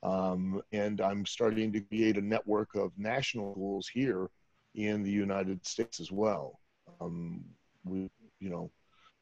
Um, 0.03 0.63
and 0.73 1.01
I'm 1.03 1.27
starting 1.27 1.73
to 1.73 1.81
create 1.81 2.17
a 2.17 2.23
network 2.23 2.75
of 2.75 2.93
national 2.97 3.53
schools 3.53 3.89
here 3.93 4.31
in 4.75 5.03
the 5.03 5.11
United 5.11 5.67
States 5.67 6.01
as 6.01 6.11
well. 6.11 6.61
Um, 7.01 7.45
we, 7.89 8.11
you 8.41 8.51
know, 8.51 8.71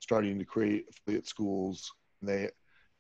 starting 0.01 0.39
to 0.39 0.45
create 0.45 0.87
affiliate 0.91 1.27
schools. 1.27 1.91
They, 2.23 2.51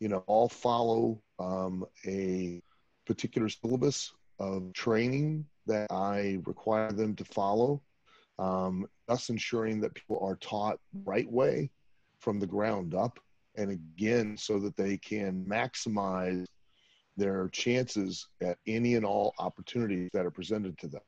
you 0.00 0.08
know, 0.08 0.24
all 0.26 0.48
follow 0.48 1.22
um, 1.38 1.84
a 2.06 2.60
particular 3.06 3.48
syllabus 3.48 4.12
of 4.38 4.72
training 4.72 5.46
that 5.66 5.90
I 5.90 6.38
require 6.44 6.92
them 6.92 7.14
to 7.16 7.24
follow, 7.24 7.82
um, 8.38 8.86
thus 9.08 9.28
ensuring 9.28 9.80
that 9.80 9.94
people 9.94 10.18
are 10.22 10.36
taught 10.36 10.78
right 11.04 11.30
way 11.30 11.70
from 12.20 12.38
the 12.40 12.46
ground 12.46 12.94
up. 12.94 13.18
And 13.56 13.70
again, 13.70 14.36
so 14.36 14.58
that 14.60 14.76
they 14.76 14.98
can 14.98 15.44
maximize 15.48 16.44
their 17.16 17.48
chances 17.48 18.28
at 18.42 18.58
any 18.66 18.94
and 18.94 19.06
all 19.06 19.34
opportunities 19.38 20.10
that 20.12 20.26
are 20.26 20.30
presented 20.30 20.76
to 20.78 20.88
them. 20.88 21.00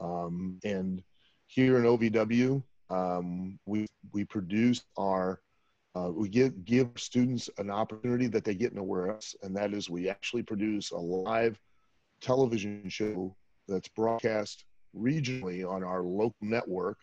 Um, 0.00 0.58
and 0.64 1.02
here 1.46 1.78
in 1.78 1.84
OVW, 1.84 2.62
um, 2.94 3.58
we 3.66 3.86
we 4.12 4.24
produce 4.24 4.84
our 4.98 5.40
uh, 5.96 6.10
we 6.10 6.28
give 6.28 6.64
give 6.64 6.88
students 6.96 7.48
an 7.58 7.70
opportunity 7.70 8.26
that 8.26 8.44
they 8.44 8.54
get 8.54 8.74
nowhere 8.74 9.10
else, 9.10 9.34
and 9.42 9.56
that 9.56 9.72
is 9.72 9.90
we 9.90 10.08
actually 10.08 10.42
produce 10.42 10.90
a 10.90 10.96
live 10.96 11.58
television 12.20 12.88
show 12.88 13.34
that's 13.68 13.88
broadcast 13.88 14.64
regionally 14.96 15.68
on 15.68 15.82
our 15.82 16.02
local 16.02 16.36
network, 16.40 16.98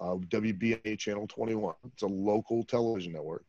uh, 0.00 0.14
WBA 0.28 0.98
Channel 0.98 1.26
21. 1.28 1.74
It's 1.92 2.02
a 2.02 2.06
local 2.06 2.64
television 2.64 3.12
network, 3.12 3.44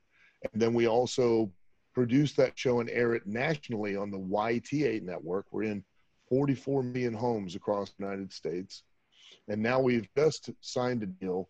and 0.52 0.62
then 0.62 0.74
we 0.74 0.88
also 0.88 1.52
produce 1.94 2.34
that 2.34 2.58
show 2.58 2.80
and 2.80 2.90
air 2.90 3.14
it 3.14 3.28
nationally 3.28 3.96
on 3.96 4.12
the 4.12 4.20
YTA 4.20 5.02
network. 5.04 5.46
We're 5.52 5.64
in 5.64 5.84
44 6.30 6.84
million 6.84 7.14
homes 7.14 7.56
across 7.56 7.92
the 7.92 8.04
United 8.04 8.32
States, 8.32 8.84
and 9.48 9.62
now 9.62 9.80
we've 9.80 10.08
just 10.16 10.50
signed 10.62 11.04
a 11.04 11.08
deal 11.08 11.50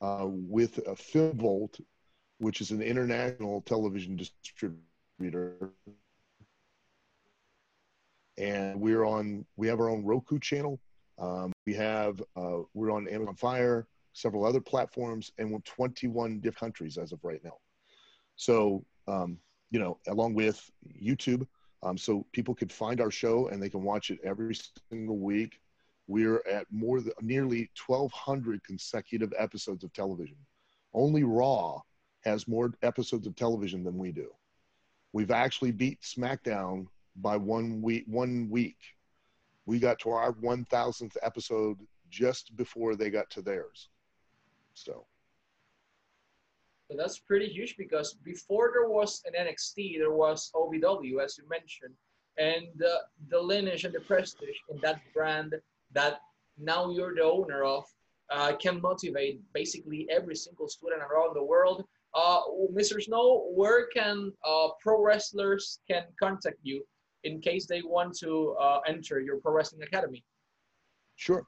uh, 0.00 0.26
with 0.26 0.78
a 0.78 0.94
FilmVolt 0.94 1.80
which 2.38 2.60
is 2.60 2.70
an 2.70 2.82
international 2.82 3.62
television 3.62 4.16
distributor. 4.16 5.70
And 8.38 8.80
we're 8.80 9.04
on, 9.04 9.46
we 9.56 9.66
have 9.68 9.80
our 9.80 9.88
own 9.88 10.04
Roku 10.04 10.38
channel. 10.38 10.78
Um, 11.18 11.52
we 11.64 11.72
have, 11.74 12.20
uh, 12.36 12.58
we're 12.74 12.92
on 12.92 13.08
Amazon 13.08 13.34
Fire, 13.34 13.86
several 14.12 14.44
other 14.44 14.60
platforms, 14.60 15.32
and 15.38 15.50
we're 15.50 15.60
21 15.60 16.40
different 16.40 16.58
countries 16.58 16.98
as 16.98 17.12
of 17.12 17.20
right 17.22 17.42
now. 17.42 17.56
So, 18.36 18.84
um, 19.08 19.38
you 19.70 19.80
know, 19.80 19.98
along 20.08 20.34
with 20.34 20.70
YouTube, 21.02 21.46
um, 21.82 21.96
so 21.96 22.26
people 22.32 22.54
could 22.54 22.70
find 22.70 23.00
our 23.00 23.10
show 23.10 23.48
and 23.48 23.62
they 23.62 23.70
can 23.70 23.82
watch 23.82 24.10
it 24.10 24.18
every 24.22 24.56
single 24.90 25.18
week. 25.18 25.58
We're 26.08 26.42
at 26.50 26.66
more 26.70 27.00
than 27.00 27.12
nearly 27.20 27.70
1,200 27.86 28.62
consecutive 28.62 29.32
episodes 29.36 29.82
of 29.84 29.92
television. 29.92 30.36
Only 30.94 31.24
Raw 31.24 31.80
has 32.24 32.48
more 32.48 32.72
episodes 32.82 33.26
of 33.26 33.34
television 33.36 33.82
than 33.84 33.98
we 33.98 34.12
do. 34.12 34.30
We've 35.12 35.30
actually 35.30 35.72
beat 35.72 36.00
SmackDown 36.02 36.86
by 37.16 37.36
one 37.36 37.82
week. 37.82 38.04
One 38.06 38.48
week, 38.50 38.76
we 39.64 39.78
got 39.78 39.98
to 40.00 40.10
our 40.10 40.32
1,000th 40.32 41.16
episode 41.22 41.78
just 42.10 42.56
before 42.56 42.94
they 42.94 43.10
got 43.10 43.28
to 43.30 43.42
theirs. 43.42 43.88
So. 44.74 45.06
So 46.88 46.96
that's 46.96 47.18
pretty 47.18 47.46
huge 47.46 47.76
because 47.76 48.14
before 48.22 48.70
there 48.72 48.88
was 48.88 49.22
an 49.26 49.32
NXT, 49.46 49.98
there 49.98 50.12
was 50.12 50.52
OVW, 50.54 51.20
as 51.22 51.36
you 51.36 51.44
mentioned, 51.48 51.94
and 52.38 52.80
uh, 52.82 52.98
the 53.28 53.40
lineage 53.40 53.84
and 53.84 53.94
the 53.94 54.00
prestige 54.00 54.56
in 54.70 54.78
that 54.82 55.00
brand 55.12 55.54
that 55.96 56.20
now 56.58 56.90
you're 56.90 57.14
the 57.14 57.22
owner 57.24 57.64
of 57.64 57.84
uh, 58.30 58.52
can 58.64 58.80
motivate 58.80 59.40
basically 59.52 60.06
every 60.10 60.36
single 60.36 60.68
student 60.68 61.02
around 61.02 61.34
the 61.34 61.42
world 61.42 61.84
uh, 62.16 62.40
Mr. 62.72 63.02
Snow, 63.02 63.46
where 63.54 63.86
can 63.88 64.32
uh, 64.42 64.68
pro 64.80 65.02
wrestlers 65.02 65.80
can 65.88 66.04
contact 66.18 66.56
you 66.62 66.82
in 67.24 67.40
case 67.40 67.66
they 67.66 67.82
want 67.82 68.16
to 68.18 68.56
uh, 68.58 68.80
enter 68.86 69.20
your 69.20 69.36
pro 69.38 69.52
wrestling 69.52 69.82
academy? 69.82 70.24
Sure. 71.16 71.44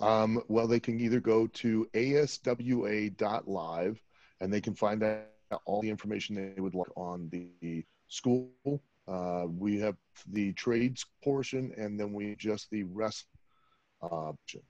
Um, 0.00 0.40
well, 0.48 0.68
they 0.68 0.80
can 0.80 1.00
either 1.00 1.20
go 1.20 1.46
to 1.48 1.88
aswa.live 1.94 2.40
and 4.40 4.52
they 4.52 4.60
can 4.60 4.74
find 4.74 5.02
out 5.02 5.26
all 5.64 5.82
the 5.82 5.90
information 5.90 6.34
they 6.36 6.60
would 6.60 6.74
like 6.74 6.96
on 6.96 7.28
the 7.30 7.84
school. 8.08 8.50
Uh, 9.08 9.46
we 9.48 9.80
have 9.80 9.96
the 10.28 10.52
trades 10.52 11.04
portion 11.22 11.72
and 11.76 11.98
then 11.98 12.12
we 12.12 12.36
just 12.36 12.70
the 12.70 12.84
rest 12.84 13.26
option. 14.12 14.60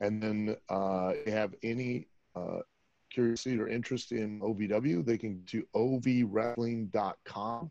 And 0.00 0.22
then 0.22 0.56
uh, 0.68 1.12
have 1.26 1.54
any 1.62 2.08
uh, 2.34 2.60
curiosity 3.10 3.60
or 3.60 3.68
interest 3.68 4.12
in 4.12 4.40
OVW, 4.40 5.04
they 5.04 5.18
can 5.18 5.42
do 5.44 5.64
ovwrestling.com 5.74 7.70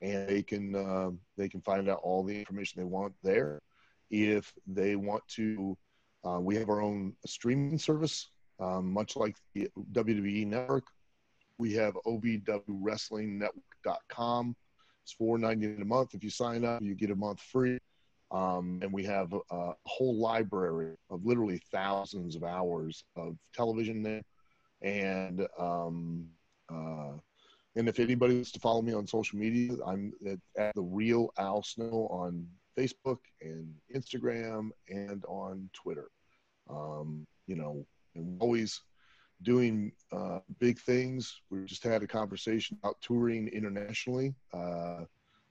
and 0.00 0.28
they 0.28 0.42
can 0.42 0.74
uh, 0.74 1.10
they 1.36 1.48
can 1.48 1.60
find 1.62 1.88
out 1.88 2.00
all 2.02 2.22
the 2.22 2.38
information 2.38 2.80
they 2.80 2.84
want 2.84 3.14
there. 3.22 3.62
If 4.10 4.52
they 4.66 4.96
want 4.96 5.22
to, 5.28 5.78
uh, 6.24 6.40
we 6.40 6.56
have 6.56 6.70
our 6.70 6.80
own 6.80 7.12
streaming 7.26 7.78
service, 7.78 8.30
um, 8.60 8.90
much 8.92 9.16
like 9.16 9.36
the 9.54 9.68
WWE 9.92 10.46
Network. 10.46 10.84
We 11.58 11.74
have 11.74 11.94
ovwrestlingnetwork.com. 12.06 14.56
It's 15.02 15.12
four 15.12 15.38
ninety 15.38 15.66
a 15.66 15.84
month. 15.84 16.14
If 16.14 16.22
you 16.22 16.30
sign 16.30 16.64
up, 16.64 16.80
you 16.80 16.94
get 16.94 17.10
a 17.10 17.16
month 17.16 17.40
free. 17.40 17.78
Um, 18.30 18.80
and 18.82 18.92
we 18.92 19.04
have 19.04 19.32
a, 19.50 19.72
whole 19.86 20.16
library 20.18 20.94
of 21.08 21.24
literally 21.24 21.62
thousands 21.72 22.36
of 22.36 22.44
hours 22.44 23.04
of 23.16 23.36
television 23.54 24.02
there 24.02 24.22
and 24.82 25.46
um, 25.58 26.26
uh, 26.70 27.12
And 27.76 27.88
if 27.88 27.98
anybody 27.98 28.34
wants 28.34 28.52
to 28.52 28.60
follow 28.60 28.82
me 28.82 28.92
on 28.92 29.06
social 29.06 29.38
media, 29.38 29.72
I'm 29.86 30.12
at, 30.26 30.38
at 30.56 30.74
the 30.74 30.82
real 30.82 31.30
Al 31.38 31.62
Snow 31.62 32.08
on 32.10 32.46
Facebook 32.76 33.18
and 33.40 33.72
Instagram 33.94 34.70
and 34.88 35.24
on 35.26 35.68
Twitter. 35.72 36.08
Um, 36.68 37.26
you 37.46 37.56
know, 37.56 37.86
and 38.14 38.36
always 38.40 38.80
doing 39.42 39.92
uh, 40.12 40.40
big 40.58 40.78
things. 40.78 41.40
We 41.50 41.64
just 41.64 41.84
had 41.84 42.02
a 42.02 42.06
conversation 42.06 42.76
about 42.82 43.00
touring 43.00 43.48
internationally, 43.48 44.34
uh, 44.52 45.04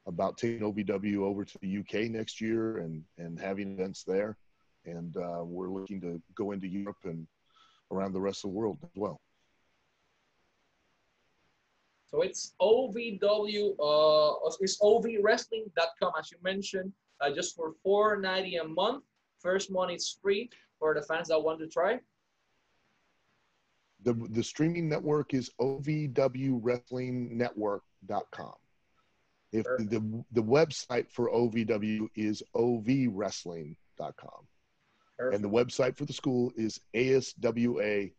about 0.08 0.38
taking 0.38 0.62
OVW 0.62 1.18
over 1.18 1.46
to 1.46 1.58
the 1.62 1.78
UK 1.80 2.10
next 2.10 2.42
year 2.42 2.78
and 2.78 3.04
and 3.18 3.40
having 3.40 3.74
events 3.74 4.04
there, 4.04 4.38
and 4.86 5.16
uh, 5.18 5.44
we're 5.44 5.70
looking 5.70 6.02
to 6.02 6.22
go 6.36 6.52
into 6.52 6.68
Europe 6.68 6.98
and 7.04 7.28
around 7.92 8.14
the 8.14 8.22
rest 8.22 8.44
of 8.44 8.52
the 8.52 8.58
world 8.58 8.78
as 8.84 8.90
well. 8.96 9.22
So 12.08 12.22
it's 12.22 12.54
OVW, 12.62 13.72
uh, 13.72 14.34
it's 14.62 14.80
ovwrestling.com, 14.82 16.14
as 16.18 16.32
you 16.32 16.38
mentioned, 16.42 16.94
uh, 17.20 17.32
just 17.32 17.54
for 17.56 17.74
$4.90 17.86 18.62
a 18.62 18.68
month. 18.68 19.04
First 19.40 19.70
month 19.72 19.92
is 19.92 20.18
free 20.22 20.50
for 20.80 20.94
the 20.94 21.02
fans 21.02 21.28
that 21.28 21.38
want 21.40 21.60
to 21.60 21.68
try. 21.68 22.00
The, 24.04 24.14
the 24.30 24.44
streaming 24.44 24.88
network 24.88 25.34
is 25.34 25.52
ovwwrestlingnetwork.com. 25.60 28.54
If 29.52 29.66
the, 29.66 30.24
the 30.32 30.44
website 30.44 31.10
for 31.10 31.30
OVW 31.30 32.08
is 32.16 32.44
ovwrestling.com. 32.56 34.48
Perfect. 35.18 35.36
And 35.36 35.44
the 35.44 35.50
website 35.50 35.96
for 35.96 36.06
the 36.06 36.14
school 36.14 36.52
is 36.56 36.80
aswa.live. 36.94 38.12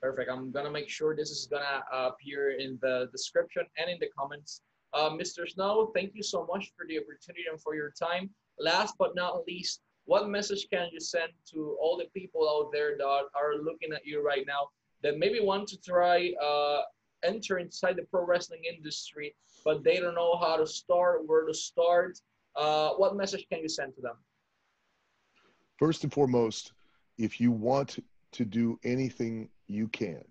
Perfect. 0.00 0.30
I'm 0.30 0.50
gonna 0.50 0.70
make 0.70 0.88
sure 0.88 1.14
this 1.16 1.30
is 1.30 1.46
gonna 1.46 1.84
appear 1.92 2.52
in 2.58 2.78
the 2.82 3.08
description 3.12 3.64
and 3.78 3.90
in 3.90 3.98
the 4.00 4.08
comments. 4.16 4.62
Uh, 4.92 5.10
Mr. 5.10 5.48
Snow, 5.48 5.90
thank 5.94 6.12
you 6.14 6.22
so 6.22 6.46
much 6.52 6.72
for 6.76 6.86
the 6.86 6.98
opportunity 6.98 7.44
and 7.50 7.60
for 7.60 7.74
your 7.74 7.90
time. 7.90 8.28
Last 8.58 8.94
but 8.98 9.14
not 9.14 9.44
least, 9.46 9.80
what 10.04 10.28
message 10.28 10.66
can 10.70 10.88
you 10.92 11.00
send 11.00 11.32
to 11.52 11.76
all 11.80 11.96
the 11.96 12.06
people 12.18 12.48
out 12.48 12.72
there 12.72 12.96
that 12.98 13.04
are 13.34 13.56
looking 13.62 13.92
at 13.92 14.04
you 14.04 14.22
right 14.22 14.44
now 14.46 14.68
that 15.02 15.18
maybe 15.18 15.40
want 15.40 15.68
to 15.68 15.80
try 15.80 16.32
uh, 16.42 16.82
enter 17.24 17.58
inside 17.58 17.96
the 17.96 18.02
pro 18.02 18.24
wrestling 18.24 18.62
industry, 18.68 19.34
but 19.64 19.84
they 19.84 19.98
don't 19.98 20.14
know 20.14 20.36
how 20.36 20.56
to 20.56 20.66
start, 20.66 21.26
where 21.26 21.46
to 21.46 21.54
start? 21.54 22.18
Uh, 22.56 22.90
what 22.90 23.16
message 23.16 23.46
can 23.50 23.60
you 23.60 23.68
send 23.68 23.94
to 23.94 24.00
them? 24.00 24.16
First 25.78 26.04
and 26.04 26.12
foremost, 26.12 26.72
if 27.18 27.40
you 27.40 27.50
want 27.50 27.98
to 28.32 28.44
do 28.44 28.78
anything, 28.84 29.48
you 29.66 29.88
can. 29.88 30.24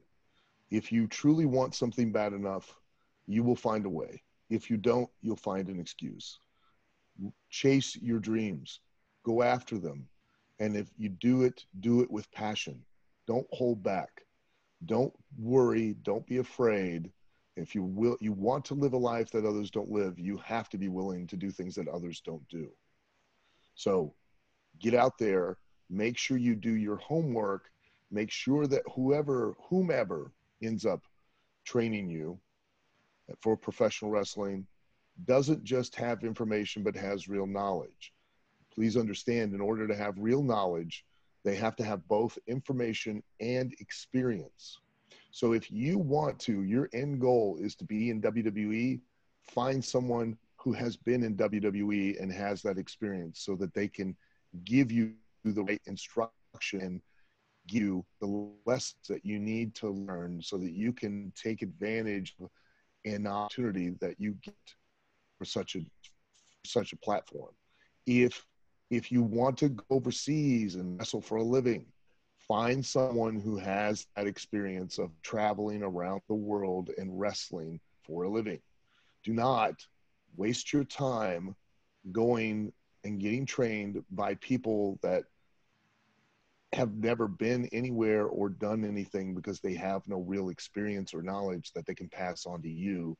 If 0.70 0.92
you 0.92 1.08
truly 1.08 1.46
want 1.46 1.76
something 1.76 2.12
bad 2.12 2.34
enough, 2.34 2.76
you 3.28 3.44
will 3.44 3.56
find 3.56 3.86
a 3.86 3.90
way. 3.90 4.24
If 4.50 4.70
you 4.70 4.78
don't, 4.78 5.10
you'll 5.22 5.36
find 5.36 5.68
an 5.70 5.80
excuse. 5.80 6.40
Chase 7.50 7.96
your 7.98 8.20
dreams 8.20 8.80
go 9.24 9.42
after 9.42 9.78
them. 9.78 10.08
And 10.60 10.76
if 10.76 10.90
you 10.98 11.10
do 11.10 11.44
it, 11.44 11.66
do 11.80 12.02
it 12.02 12.12
with 12.12 12.32
passion. 12.32 12.82
Don't 13.28 13.48
hold 13.52 13.84
back. 13.84 14.22
Don't 14.86 15.14
worry. 15.38 15.96
Don't 16.04 16.26
be 16.26 16.38
afraid. 16.38 17.12
If 17.58 17.76
you 17.76 17.84
will, 17.84 18.18
you 18.22 18.32
want 18.32 18.66
to 18.66 18.74
live 18.74 18.94
a 18.94 18.98
life 18.98 19.30
that 19.32 19.46
others 19.46 19.70
don't 19.70 19.92
live, 19.92 20.18
you 20.18 20.38
have 20.38 20.70
to 20.70 20.78
be 20.78 20.88
willing 20.88 21.28
to 21.28 21.38
do 21.38 21.52
things 21.52 21.76
that 21.76 21.88
others 21.88 22.22
don't 22.22 22.48
do. 22.48 22.70
So 23.76 24.14
get 24.80 24.94
out 24.94 25.18
there, 25.18 25.58
make 25.90 26.18
sure 26.18 26.38
you 26.38 26.56
do 26.56 26.74
your 26.74 26.98
homework, 26.98 27.70
make 28.10 28.32
sure 28.32 28.68
that 28.68 28.84
whoever, 28.96 29.56
whomever 29.70 30.32
ends 30.64 30.86
up 30.86 31.02
training 31.66 32.10
you 32.10 32.40
for 33.42 33.58
professional 33.58 34.12
wrestling 34.12 34.66
doesn't 35.26 35.64
just 35.64 35.96
have 35.96 36.24
information, 36.24 36.84
but 36.84 36.96
has 36.96 37.28
real 37.28 37.46
knowledge 37.46 38.14
please 38.74 38.98
understand 38.98 39.54
in 39.54 39.62
order 39.62 39.88
to 39.88 39.96
have 39.96 40.16
real 40.18 40.42
knowledge, 40.42 41.06
they 41.44 41.56
have 41.56 41.76
to 41.78 41.84
have 41.84 42.08
both 42.08 42.38
information 42.48 43.24
and 43.40 43.74
experience. 43.80 44.80
So 45.32 45.54
if 45.54 45.72
you 45.72 45.98
want 45.98 46.40
to, 46.40 46.64
your 46.64 46.90
end 46.94 47.20
goal 47.20 47.58
is 47.60 47.76
to 47.76 47.86
be 47.86 48.10
in 48.10 48.22
WWE, 48.22 49.00
find 49.44 49.84
someone 49.84 50.38
who 50.58 50.74
has 50.74 50.96
been 50.96 51.24
in 51.24 51.36
WWE 51.36 52.22
and 52.22 52.32
has 52.32 52.62
that 52.62 52.78
experience 52.78 53.42
so 53.42 53.56
that 53.56 53.74
they 53.74 53.88
can 53.88 54.16
give 54.66 54.92
you 54.92 55.14
the 55.44 55.64
right 55.64 55.82
instruction 55.88 56.82
and 56.82 57.02
give 57.68 57.82
you 57.82 58.06
the 58.20 58.50
lessons 58.66 59.08
that 59.08 59.26
you 59.26 59.40
need 59.40 59.74
to 59.76 59.90
learn 59.90 60.42
so 60.42 60.58
that 60.58 60.74
you 60.74 60.94
can 60.94 61.32
take 61.36 61.62
advantage 61.62 62.36
of 62.42 62.50
an 63.06 63.26
opportunity 63.26 63.90
that 64.00 64.20
you 64.20 64.36
get 64.44 64.56
for 65.38 65.46
such 65.46 65.76
a 65.76 65.80
such 66.64 66.94
a 66.94 66.98
platform. 66.98 67.52
If 68.06 68.46
if 68.92 69.10
you 69.12 69.24
want 69.24 69.58
to 69.58 69.70
go 69.70 69.84
overseas 69.90 70.76
and 70.76 71.00
wrestle 71.00 71.22
for 71.22 71.38
a 71.38 71.44
living, 71.44 71.86
find 72.38 72.86
someone 72.86 73.40
who 73.40 73.58
has 73.58 74.06
that 74.16 74.28
experience 74.28 75.00
of 75.00 75.10
traveling 75.24 75.82
around 75.82 76.22
the 76.28 76.36
world 76.36 76.92
and 76.98 77.18
wrestling 77.18 77.80
for 78.04 78.24
a 78.24 78.30
living. 78.30 78.60
Do 79.24 79.34
not 79.34 79.76
waste 80.36 80.74
your 80.74 80.84
time 80.84 81.56
going 82.12 82.74
and 83.06 83.20
getting 83.20 83.46
trained 83.46 84.04
by 84.12 84.36
people 84.36 85.00
that 85.02 85.24
have 86.74 86.94
never 86.94 87.28
been 87.28 87.68
anywhere 87.72 88.26
or 88.26 88.50
done 88.50 88.84
anything 88.84 89.36
because 89.36 89.62
they 89.62 89.74
have 89.74 90.06
no 90.08 90.20
real 90.20 90.50
experience 90.50 91.14
or 91.14 91.22
knowledge 91.22 91.72
that 91.76 91.86
they 91.86 91.96
can 91.96 92.10
pass 92.10 92.46
on 92.46 92.62
to 92.62 92.70
you 92.70 93.18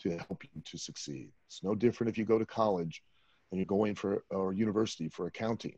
to 0.00 0.10
help 0.10 0.42
you 0.54 0.62
to 0.62 0.78
succeed. 0.78 1.28
It's 1.46 1.62
no 1.62 1.74
different 1.74 2.10
if 2.10 2.16
you 2.16 2.24
go 2.24 2.38
to 2.38 2.46
college 2.46 3.02
and 3.52 3.58
you're 3.58 3.66
going 3.66 3.94
for 3.94 4.24
or 4.30 4.52
university 4.52 5.08
for 5.08 5.26
accounting. 5.26 5.76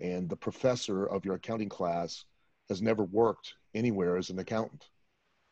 And 0.00 0.28
the 0.28 0.36
professor 0.36 1.06
of 1.06 1.24
your 1.24 1.36
accounting 1.36 1.68
class 1.68 2.24
has 2.68 2.82
never 2.82 3.04
worked 3.04 3.54
anywhere 3.74 4.16
as 4.16 4.28
an 4.30 4.40
accountant. 4.40 4.88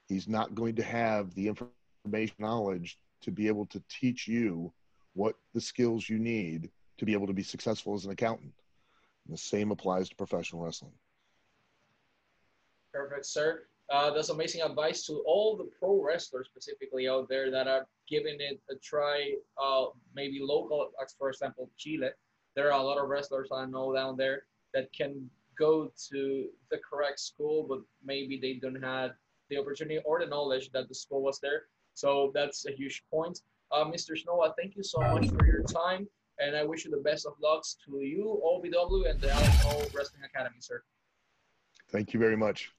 He's 0.08 0.28
not 0.28 0.54
going 0.54 0.74
to 0.76 0.82
have 0.82 1.34
the 1.34 1.48
information 1.48 2.36
knowledge 2.38 2.98
to 3.22 3.30
be 3.30 3.46
able 3.46 3.66
to 3.66 3.82
teach 3.88 4.26
you 4.26 4.72
what 5.14 5.36
the 5.54 5.60
skills 5.60 6.08
you 6.08 6.18
need 6.18 6.70
to 6.98 7.04
be 7.04 7.12
able 7.12 7.26
to 7.28 7.32
be 7.32 7.42
successful 7.42 7.94
as 7.94 8.04
an 8.04 8.10
accountant. 8.10 8.52
And 9.26 9.34
the 9.34 9.40
same 9.40 9.70
applies 9.70 10.08
to 10.08 10.16
professional 10.16 10.62
wrestling. 10.62 10.92
Perfect 12.92 13.26
sir 13.26 13.62
uh, 13.90 14.10
that's 14.12 14.28
amazing 14.28 14.62
advice 14.62 15.06
to 15.06 15.22
all 15.26 15.56
the 15.56 15.68
pro 15.78 16.02
wrestlers 16.02 16.46
specifically 16.46 17.08
out 17.08 17.28
there 17.28 17.50
that 17.50 17.66
are 17.66 17.86
giving 18.08 18.36
it 18.38 18.60
a 18.70 18.74
try. 18.76 19.32
Uh, 19.60 19.86
maybe 20.14 20.40
local, 20.42 20.90
for 21.18 21.30
example, 21.30 21.70
Chile. 21.76 22.10
There 22.54 22.72
are 22.72 22.78
a 22.78 22.82
lot 22.82 22.98
of 22.98 23.08
wrestlers 23.08 23.48
I 23.52 23.64
know 23.64 23.94
down 23.94 24.16
there 24.16 24.42
that 24.74 24.92
can 24.92 25.30
go 25.58 25.90
to 26.10 26.46
the 26.70 26.78
correct 26.88 27.20
school, 27.20 27.66
but 27.68 27.80
maybe 28.04 28.38
they 28.38 28.54
don't 28.54 28.82
have 28.82 29.12
the 29.48 29.56
opportunity 29.58 30.00
or 30.04 30.20
the 30.20 30.26
knowledge 30.26 30.70
that 30.72 30.88
the 30.88 30.94
school 30.94 31.22
was 31.22 31.40
there. 31.40 31.62
So 31.94 32.30
that's 32.34 32.66
a 32.66 32.72
huge 32.72 33.02
point. 33.10 33.40
Uh, 33.72 33.84
Mr. 33.84 34.16
Snow, 34.16 34.52
thank 34.58 34.76
you 34.76 34.82
so 34.82 35.00
much 35.00 35.28
for 35.30 35.46
your 35.46 35.62
time, 35.62 36.06
and 36.38 36.56
I 36.56 36.64
wish 36.64 36.84
you 36.84 36.90
the 36.90 36.98
best 36.98 37.26
of 37.26 37.32
lucks 37.42 37.76
to 37.86 38.00
you, 38.00 38.40
OVW, 38.44 39.10
and 39.10 39.20
the 39.20 39.30
Al 39.30 39.44
Snow 39.44 39.84
Wrestling 39.94 40.22
Academy, 40.24 40.56
sir. 40.60 40.82
Thank 41.90 42.14
you 42.14 42.20
very 42.20 42.36
much. 42.36 42.70